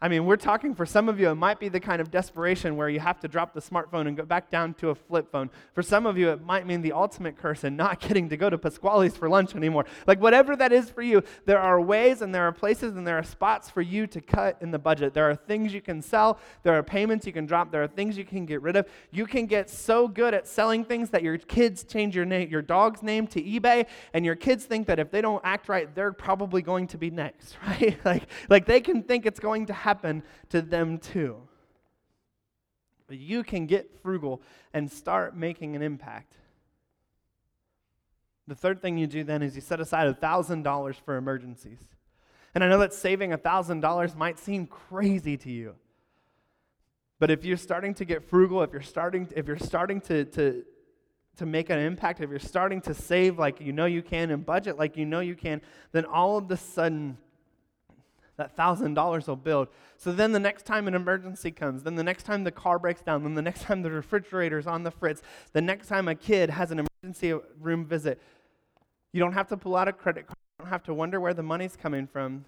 I 0.03 0.09
mean, 0.09 0.25
we're 0.25 0.35
talking 0.35 0.75
for 0.75 0.85
some 0.85 1.09
of 1.09 1.21
you, 1.21 1.31
it 1.31 1.37
might 1.37 1.61
be 1.61 1.69
the 1.69 1.79
kind 1.79 2.01
of 2.01 2.11
desperation 2.11 2.77
where 2.77 2.89
you 2.89 2.99
have 2.99 3.21
to 3.21 3.29
drop 3.29 3.55
the 3.55 3.61
smartphone 3.61 4.09
and 4.09 4.17
go 4.17 4.25
back 4.25 4.51
down 4.51 4.75
to 4.75 4.89
a 4.89 4.97
flip 4.97 5.31
phone. 5.31 5.49
For 5.75 5.83
some 5.83 6.07
of 6.07 6.19
you, 6.19 6.31
it 6.31 6.43
might 6.43 6.67
mean 6.67 6.83
the 6.83 6.91
ultimate 6.91 7.37
curse 7.37 7.63
and 7.63 7.77
not 7.77 8.01
getting 8.09 8.29
to 8.31 8.37
go 8.37 8.51
to 8.51 8.59
Pasquale's 8.59 9.17
for 9.17 9.29
lunch 9.29 9.55
anymore. 9.55 9.85
Like, 10.09 10.21
whatever 10.21 10.57
that 10.57 10.73
is 10.73 10.91
for 10.91 11.03
you, 11.03 11.23
there 11.47 11.61
are 11.61 11.81
ways 11.81 12.21
and 12.21 12.35
there 12.35 12.43
are 12.43 12.51
places 12.51 12.97
and 12.97 13.07
there 13.07 13.17
are 13.17 13.23
spots 13.23 13.71
for 13.71 13.81
you 13.81 14.09
to 14.09 14.21
cut 14.21 14.57
in 14.61 14.73
the 14.73 14.79
budget. 14.79 15.15
There 15.15 15.31
are 15.31 15.37
things 15.37 15.73
you 15.73 15.81
can 15.81 16.03
sell, 16.03 16.41
there 16.65 16.77
are 16.77 16.83
payments 16.83 17.25
you 17.25 17.33
can 17.33 17.47
drop, 17.47 17.71
there 17.71 17.85
are 17.85 17.87
things 17.87 18.19
you 18.19 18.25
can 18.25 18.45
get 18.45 18.61
rid 18.61 18.75
of. 18.75 18.89
You 19.13 19.25
can 19.25 19.47
get 19.47 19.71
so 19.71 20.09
good 20.09 20.35
at 20.35 20.49
selling 20.49 20.85
things 20.85 21.11
that 21.11 21.23
your 21.23 21.39
kids 21.39 21.85
change 21.85 22.17
your 22.17 22.27
your 22.27 22.63
dog's 22.63 23.05
name 23.05 23.29
to 23.29 23.41
eBay, 23.41 23.87
and 24.15 24.25
your 24.25 24.35
kids 24.35 24.65
think 24.65 24.89
that 24.89 24.99
if 24.99 25.13
they 25.13 25.21
don't 25.21 25.43
act 25.45 25.69
right, 25.69 25.95
they're 25.95 26.13
probably 26.13 26.61
going 26.61 26.89
to 26.89 26.99
be 26.99 27.09
next, 27.09 27.57
right? 27.69 27.97
like, 28.05 28.25
like 28.49 28.67
they 28.67 28.81
can 28.81 29.05
think 29.05 29.27
it's 29.27 29.39
going 29.39 29.67
to 29.67 29.73
happen 29.73 29.92
happen 29.93 30.23
to 30.49 30.63
them 30.63 30.99
too. 30.99 31.37
But 33.07 33.19
you 33.19 33.43
can 33.43 33.67
get 33.67 34.01
frugal 34.03 34.41
and 34.73 34.91
start 34.91 35.37
making 35.37 35.77
an 35.77 35.83
impact. 35.83 36.37
The 38.49 38.55
third 38.55 38.81
thing 38.81 38.97
you 38.97 39.07
do 39.07 39.23
then 39.23 39.43
is 39.43 39.55
you 39.55 39.61
set 39.61 39.81
aside 39.81 40.09
$1,000 40.19 40.95
for 41.05 41.17
emergencies. 41.17 41.79
And 42.55 42.65
I 42.65 42.69
know 42.69 42.79
that 42.79 42.95
saving 42.95 43.33
$1,000 43.33 44.17
might 44.17 44.39
seem 44.39 44.67
crazy 44.67 45.37
to 45.37 45.51
you. 45.51 45.75
But 47.19 47.31
if 47.31 47.45
you're 47.45 47.57
starting 47.59 47.95
to 47.95 48.05
get 48.05 48.25
frugal, 48.25 48.63
if 48.63 48.73
you're 48.73 48.81
starting, 48.81 49.29
if 49.37 49.47
you're 49.47 49.59
starting 49.59 50.01
to, 50.03 50.25
to, 50.25 50.65
to 51.37 51.47
make 51.47 51.71
an 51.71 51.79
impact, 51.79 52.21
if 52.21 52.31
you're 52.31 52.39
starting 52.39 52.81
to 52.83 52.95
save 52.95 53.39
like 53.39 53.61
you 53.61 53.73
know 53.73 53.87
you 53.87 54.03
can 54.03 54.31
and 54.31 54.45
budget 54.45 54.77
like 54.77 54.97
you 54.97 55.07
know 55.07 55.21
you 55.21 55.37
can, 55.37 55.61
then 55.93 56.05
all 56.05 56.37
of 56.37 56.51
a 56.51 56.57
sudden 56.57 57.17
that 58.43 58.57
thousand 58.57 58.95
dollars 58.95 59.29
will 59.29 59.37
build. 59.37 59.69
So 59.97 60.11
then 60.11 60.33
the 60.33 60.41
next 60.41 60.67
time 60.67 60.89
an 60.89 60.95
emergency 60.95 61.53
comes, 61.53 61.85
then 61.85 61.95
the 61.95 62.03
next 62.03 62.25
time 62.25 62.43
the 62.43 62.51
car 62.51 62.77
breaks 62.77 63.01
down, 63.01 63.23
then 63.23 63.35
the 63.35 63.43
next 63.43 63.63
time 63.63 63.83
the 63.83 63.91
refrigerator's 63.91 64.67
on 64.67 64.83
the 64.83 64.91
fritz, 64.91 65.23
the 65.53 65.61
next 65.61 65.87
time 65.87 66.09
a 66.09 66.15
kid 66.17 66.51
has 66.51 66.73
an 66.73 66.81
emergency 66.81 67.33
room 67.61 67.87
visit, 67.87 68.21
you 69.13 69.21
don't 69.21 69.33
have 69.33 69.47
to 69.49 69.57
pull 69.57 69.77
out 69.77 69.87
a 69.87 69.93
credit 69.93 70.27
card. 70.27 70.37
You 70.59 70.65
don't 70.65 70.71
have 70.71 70.83
to 70.85 70.95
wonder 70.95 71.21
where 71.21 71.35
the 71.35 71.43
money's 71.45 71.77
coming 71.77 72.09
from. 72.09 72.45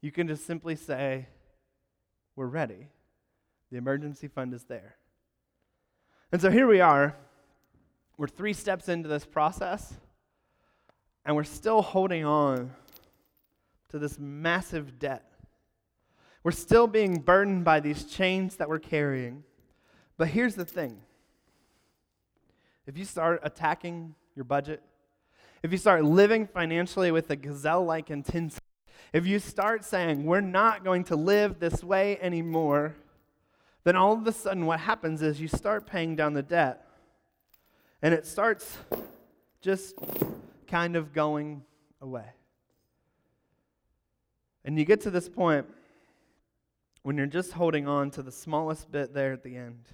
You 0.00 0.10
can 0.10 0.26
just 0.28 0.46
simply 0.46 0.76
say, 0.76 1.28
We're 2.36 2.46
ready. 2.46 2.88
The 3.70 3.76
emergency 3.76 4.28
fund 4.28 4.54
is 4.54 4.64
there. 4.64 4.96
And 6.30 6.40
so 6.40 6.50
here 6.50 6.66
we 6.66 6.80
are. 6.80 7.16
We're 8.16 8.28
three 8.28 8.54
steps 8.54 8.88
into 8.88 9.08
this 9.08 9.26
process, 9.26 9.94
and 11.24 11.36
we're 11.36 11.44
still 11.44 11.82
holding 11.82 12.24
on 12.24 12.72
to 13.92 13.98
this 13.98 14.18
massive 14.18 14.98
debt. 14.98 15.22
We're 16.42 16.50
still 16.50 16.86
being 16.86 17.20
burdened 17.20 17.64
by 17.64 17.78
these 17.80 18.04
chains 18.04 18.56
that 18.56 18.68
we're 18.68 18.78
carrying. 18.78 19.44
But 20.16 20.28
here's 20.28 20.54
the 20.54 20.64
thing 20.64 21.00
if 22.86 22.98
you 22.98 23.04
start 23.04 23.40
attacking 23.44 24.14
your 24.34 24.44
budget, 24.44 24.82
if 25.62 25.70
you 25.70 25.78
start 25.78 26.04
living 26.04 26.46
financially 26.46 27.10
with 27.12 27.30
a 27.30 27.36
gazelle 27.36 27.84
like 27.84 28.10
intensity, 28.10 28.64
if 29.12 29.26
you 29.26 29.38
start 29.38 29.84
saying, 29.84 30.24
we're 30.24 30.40
not 30.40 30.84
going 30.84 31.04
to 31.04 31.16
live 31.16 31.60
this 31.60 31.84
way 31.84 32.18
anymore, 32.20 32.96
then 33.84 33.94
all 33.94 34.14
of 34.14 34.26
a 34.26 34.32
sudden 34.32 34.64
what 34.64 34.80
happens 34.80 35.20
is 35.20 35.38
you 35.40 35.48
start 35.48 35.86
paying 35.86 36.16
down 36.16 36.32
the 36.32 36.42
debt. 36.42 36.86
And 38.00 38.14
it 38.14 38.26
starts 38.26 38.78
just 39.60 39.94
kind 40.66 40.96
of 40.96 41.12
going 41.12 41.62
away. 42.00 42.24
And 44.64 44.78
you 44.78 44.84
get 44.84 45.00
to 45.02 45.10
this 45.10 45.28
point 45.28 45.66
when 47.02 47.16
you're 47.16 47.26
just 47.26 47.52
holding 47.52 47.88
on 47.88 48.10
to 48.12 48.22
the 48.22 48.30
smallest 48.30 48.90
bit 48.90 49.12
there 49.12 49.32
at 49.32 49.42
the 49.42 49.56
end. 49.56 49.88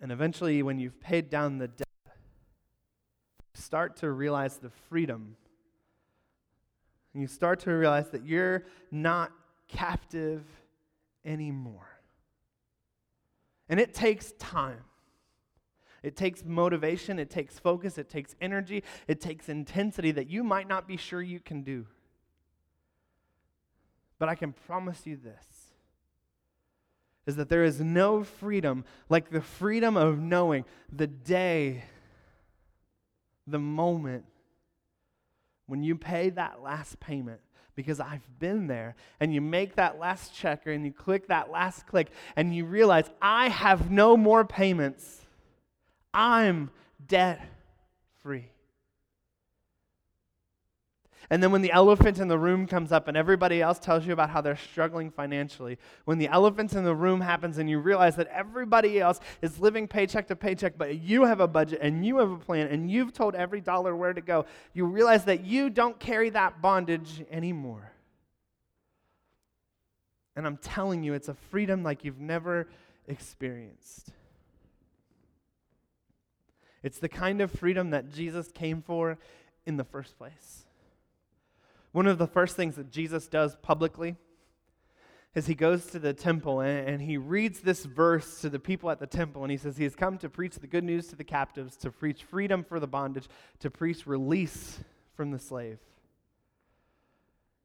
And 0.00 0.12
eventually, 0.12 0.62
when 0.62 0.78
you've 0.78 1.00
paid 1.00 1.30
down 1.30 1.58
the 1.58 1.68
debt, 1.68 1.86
start 3.54 3.96
to 3.96 4.10
realize 4.10 4.58
the 4.58 4.70
freedom. 4.88 5.36
And 7.12 7.22
you 7.22 7.26
start 7.26 7.60
to 7.60 7.70
realize 7.70 8.10
that 8.10 8.24
you're 8.26 8.64
not 8.90 9.32
captive 9.68 10.44
anymore. 11.24 11.88
And 13.68 13.80
it 13.80 13.94
takes 13.94 14.32
time. 14.38 14.84
It 16.06 16.14
takes 16.14 16.44
motivation, 16.44 17.18
it 17.18 17.30
takes 17.30 17.58
focus, 17.58 17.98
it 17.98 18.08
takes 18.08 18.36
energy, 18.40 18.84
it 19.08 19.20
takes 19.20 19.48
intensity 19.48 20.12
that 20.12 20.30
you 20.30 20.44
might 20.44 20.68
not 20.68 20.86
be 20.86 20.96
sure 20.96 21.20
you 21.20 21.40
can 21.40 21.64
do. 21.64 21.84
But 24.20 24.28
I 24.28 24.36
can 24.36 24.52
promise 24.52 25.04
you 25.04 25.16
this 25.16 25.44
is 27.26 27.34
that 27.34 27.48
there 27.48 27.64
is 27.64 27.80
no 27.80 28.22
freedom 28.22 28.84
like 29.08 29.30
the 29.30 29.40
freedom 29.40 29.96
of 29.96 30.20
knowing 30.20 30.64
the 30.92 31.08
day, 31.08 31.82
the 33.48 33.58
moment 33.58 34.26
when 35.66 35.82
you 35.82 35.96
pay 35.96 36.30
that 36.30 36.62
last 36.62 37.00
payment 37.00 37.40
because 37.74 37.98
I've 37.98 38.38
been 38.38 38.68
there. 38.68 38.94
And 39.18 39.34
you 39.34 39.40
make 39.40 39.74
that 39.74 39.98
last 39.98 40.32
check 40.32 40.66
and 40.66 40.86
you 40.86 40.92
click 40.92 41.26
that 41.26 41.50
last 41.50 41.84
click 41.88 42.12
and 42.36 42.54
you 42.54 42.64
realize 42.64 43.10
I 43.20 43.48
have 43.48 43.90
no 43.90 44.16
more 44.16 44.44
payments. 44.44 45.25
I'm 46.16 46.70
debt 47.06 47.46
free. 48.22 48.48
And 51.28 51.42
then 51.42 51.50
when 51.50 51.60
the 51.60 51.72
elephant 51.72 52.20
in 52.20 52.28
the 52.28 52.38
room 52.38 52.66
comes 52.66 52.92
up 52.92 53.08
and 53.08 53.16
everybody 53.16 53.60
else 53.60 53.78
tells 53.78 54.06
you 54.06 54.12
about 54.12 54.30
how 54.30 54.40
they're 54.40 54.56
struggling 54.56 55.10
financially, 55.10 55.76
when 56.04 56.18
the 56.18 56.28
elephant 56.28 56.72
in 56.72 56.84
the 56.84 56.94
room 56.94 57.20
happens 57.20 57.58
and 57.58 57.68
you 57.68 57.80
realize 57.80 58.16
that 58.16 58.28
everybody 58.28 59.00
else 59.00 59.20
is 59.42 59.58
living 59.58 59.88
paycheck 59.88 60.28
to 60.28 60.36
paycheck, 60.36 60.78
but 60.78 60.98
you 61.00 61.24
have 61.24 61.40
a 61.40 61.48
budget 61.48 61.80
and 61.82 62.06
you 62.06 62.18
have 62.18 62.30
a 62.30 62.36
plan 62.38 62.68
and 62.68 62.90
you've 62.90 63.12
told 63.12 63.34
every 63.34 63.60
dollar 63.60 63.94
where 63.94 64.12
to 64.12 64.20
go, 64.20 64.46
you 64.72 64.86
realize 64.86 65.24
that 65.24 65.44
you 65.44 65.68
don't 65.68 65.98
carry 65.98 66.30
that 66.30 66.62
bondage 66.62 67.24
anymore. 67.30 67.92
And 70.36 70.46
I'm 70.46 70.58
telling 70.58 71.02
you, 71.02 71.12
it's 71.12 71.28
a 71.28 71.34
freedom 71.34 71.82
like 71.82 72.04
you've 72.04 72.20
never 72.20 72.68
experienced. 73.08 74.12
It's 76.86 77.00
the 77.00 77.08
kind 77.08 77.40
of 77.40 77.50
freedom 77.50 77.90
that 77.90 78.12
Jesus 78.12 78.52
came 78.52 78.80
for 78.80 79.18
in 79.64 79.76
the 79.76 79.82
first 79.82 80.16
place. 80.16 80.66
One 81.90 82.06
of 82.06 82.16
the 82.16 82.28
first 82.28 82.54
things 82.54 82.76
that 82.76 82.92
Jesus 82.92 83.26
does 83.26 83.56
publicly 83.56 84.14
is 85.34 85.48
he 85.48 85.56
goes 85.56 85.86
to 85.86 85.98
the 85.98 86.12
temple 86.12 86.60
and, 86.60 86.88
and, 86.88 87.02
he 87.02 87.16
reads 87.16 87.58
this 87.58 87.84
verse 87.84 88.40
to 88.40 88.48
the 88.48 88.60
people 88.60 88.88
at 88.88 89.00
the 89.00 89.06
temple 89.08 89.42
and 89.42 89.50
he 89.50 89.56
says 89.56 89.76
he 89.76 89.82
has 89.82 89.96
come 89.96 90.16
to 90.18 90.28
preach 90.28 90.60
the 90.60 90.68
good 90.68 90.84
news 90.84 91.08
to 91.08 91.16
the 91.16 91.24
captives 91.24 91.76
to 91.78 91.90
preach 91.90 92.22
freedom 92.22 92.62
for 92.62 92.78
the 92.78 92.86
bondage 92.86 93.26
to 93.58 93.68
preach 93.68 94.06
release 94.06 94.78
from 95.16 95.32
the 95.32 95.40
slave. 95.40 95.80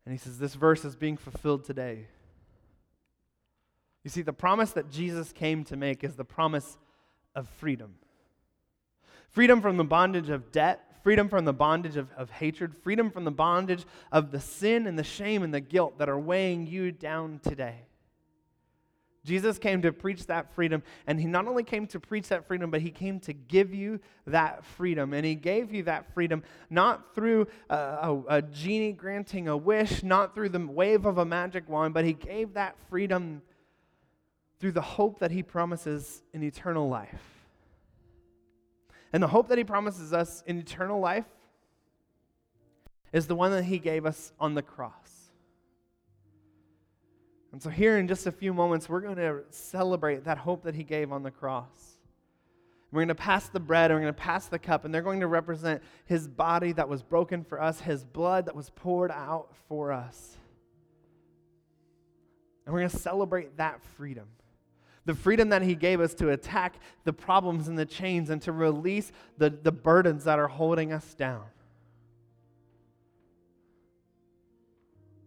And 0.04 0.14
he 0.14 0.18
says 0.18 0.40
this 0.40 0.56
verse 0.56 0.84
is 0.84 0.96
being 0.96 1.16
fulfilled 1.16 1.64
today. 1.64 2.08
You 4.04 4.10
see 4.10 4.24
the 4.24 4.34
promise 4.34 4.72
that 4.72 4.90
jesus 4.90 5.32
came 5.32 5.64
to 5.66 5.78
make 5.78 6.04
is 6.04 6.16
the 6.16 6.26
promise 6.26 6.80
of 7.36 7.48
freedom 7.48 7.98
freedom 9.32 9.62
from 9.62 9.78
the 9.78 9.84
bondage 9.84 10.30
of 10.30 10.52
debt 10.52 10.92
freedom 11.04 11.30
from 11.30 11.46
the 11.46 11.54
bondage 11.54 11.98
of, 11.98 12.10
of 12.16 12.30
hatred, 12.30 12.76
freedom 12.76 13.10
from 13.10 13.24
the 13.24 13.32
bondage 13.32 13.86
of 14.12 14.32
the 14.32 14.40
sin 14.40 14.88
and 14.88 14.98
the 14.98 15.04
shame 15.04 15.44
and 15.44 15.54
the 15.54 15.60
guilt 15.60 15.98
that 15.98 16.10
are 16.10 16.20
weighing 16.20 16.68
you 16.68 16.92
down 16.92 17.40
today. 17.44 17.86
Jesus 19.24 19.60
came 19.60 19.84
to 19.84 19.92
preach 19.92 20.26
that 20.28 20.52
freedom, 20.56 20.82
and 21.06 21.20
he 21.20 21.28
not 21.28 21.48
only 21.48 21.64
came 21.64 21.86
to 21.88 22.00
preach 22.00 22.30
that 22.30 22.48
freedom, 22.48 22.72
but 22.72 22.82
he 22.82 22.90
came 22.90 23.20
to 23.22 23.34
give 23.34 23.72
you 23.72 24.00
that 24.26 24.66
freedom. 24.66 25.14
And 25.14 25.24
he 25.24 25.36
gave 25.36 25.72
you 25.72 25.84
that 25.84 26.12
freedom 26.16 26.42
not 26.72 27.14
through 27.14 27.48
a, 27.70 27.76
a, 27.76 28.24
a 28.28 28.42
genie 28.42 28.94
granting 28.94 29.48
a 29.48 29.56
wish, 29.56 30.02
not 30.02 30.34
through 30.34 30.50
the 30.50 30.66
wave 30.66 31.06
of 31.06 31.20
a 31.20 31.26
magic 31.26 31.70
wand, 31.70 31.94
but 31.94 32.04
he 32.04 32.14
gave 32.14 32.54
that 32.54 32.76
freedom 32.90 33.44
through 34.60 34.72
the 34.72 34.82
hope 34.82 35.20
that 35.20 35.30
he 35.30 35.44
promises 35.44 36.24
in 36.34 36.42
eternal 36.44 36.90
life. 36.90 37.41
And 39.14 39.22
the 39.22 39.28
hope 39.28 39.50
that 39.50 39.58
he 39.58 39.64
promises 39.64 40.14
us 40.14 40.44
in 40.48 40.58
eternal 40.58 41.00
life 41.00 41.26
is 43.12 43.28
the 43.28 43.36
one 43.36 43.52
that 43.52 43.64
he 43.64 43.78
gave 43.78 44.06
us 44.06 44.32
on 44.40 44.54
the 44.54 44.62
cross. 44.62 45.32
And 47.52 47.62
so, 47.62 47.70
here 47.70 47.98
in 47.98 48.08
just 48.08 48.28
a 48.28 48.32
few 48.32 48.54
moments, 48.54 48.88
we're 48.88 49.02
going 49.02 49.18
to 49.18 49.42
celebrate 49.50 50.24
that 50.24 50.38
hope 50.38 50.64
that 50.64 50.76
he 50.76 50.84
gave 50.84 51.12
on 51.12 51.24
the 51.24 51.32
cross. 51.32 51.98
We're 52.92 53.00
going 53.00 53.10
to 53.10 53.16
pass 53.16 53.50
the 53.50 53.60
bread 53.60 53.92
and 53.92 53.98
we're 53.98 54.04
going 54.04 54.14
to 54.14 54.22
pass 54.22 54.48
the 54.48 54.60
cup, 54.60 54.86
and 54.86 54.94
they're 54.94 55.02
going 55.02 55.20
to 55.20 55.28
represent 55.28 55.82
his 56.06 56.28
body 56.28 56.72
that 56.74 56.88
was 56.88 57.04
broken 57.04 57.44
for 57.44 57.62
us, 57.62 57.82
his 57.82 58.06
blood 58.06 58.46
that 58.46 58.56
was 58.56 58.70
poured 58.70 59.12
out 59.12 59.50
for 59.68 59.92
us. 59.92 60.38
And 62.66 62.74
we're 62.74 62.80
going 62.80 62.92
to 62.92 62.98
celebrate 62.98 63.58
that 63.58 63.82
freedom 63.98 64.28
the 65.06 65.16
freedom 65.16 65.50
that 65.50 65.62
He 65.62 65.76
gave 65.76 66.00
us 66.00 66.14
to 66.16 66.30
attack 66.30 66.76
the 67.04 67.14
problems 67.14 67.68
and 67.68 67.78
the 67.78 67.86
chains 67.86 68.30
and 68.30 68.42
to 68.44 68.52
release 68.52 69.12
the, 69.38 69.50
the 69.50 69.72
burdens 69.72 70.24
that 70.26 70.40
are 70.40 70.48
holding 70.48 70.94
us 70.94 71.14
down. 71.14 71.46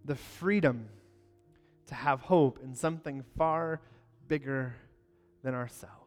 The 0.05 0.15
freedom 0.15 0.89
to 1.87 1.95
have 1.95 2.21
hope 2.21 2.61
in 2.63 2.75
something 2.75 3.25
far 3.37 3.81
bigger 4.29 4.75
than 5.43 5.55
ourselves. 5.55 6.04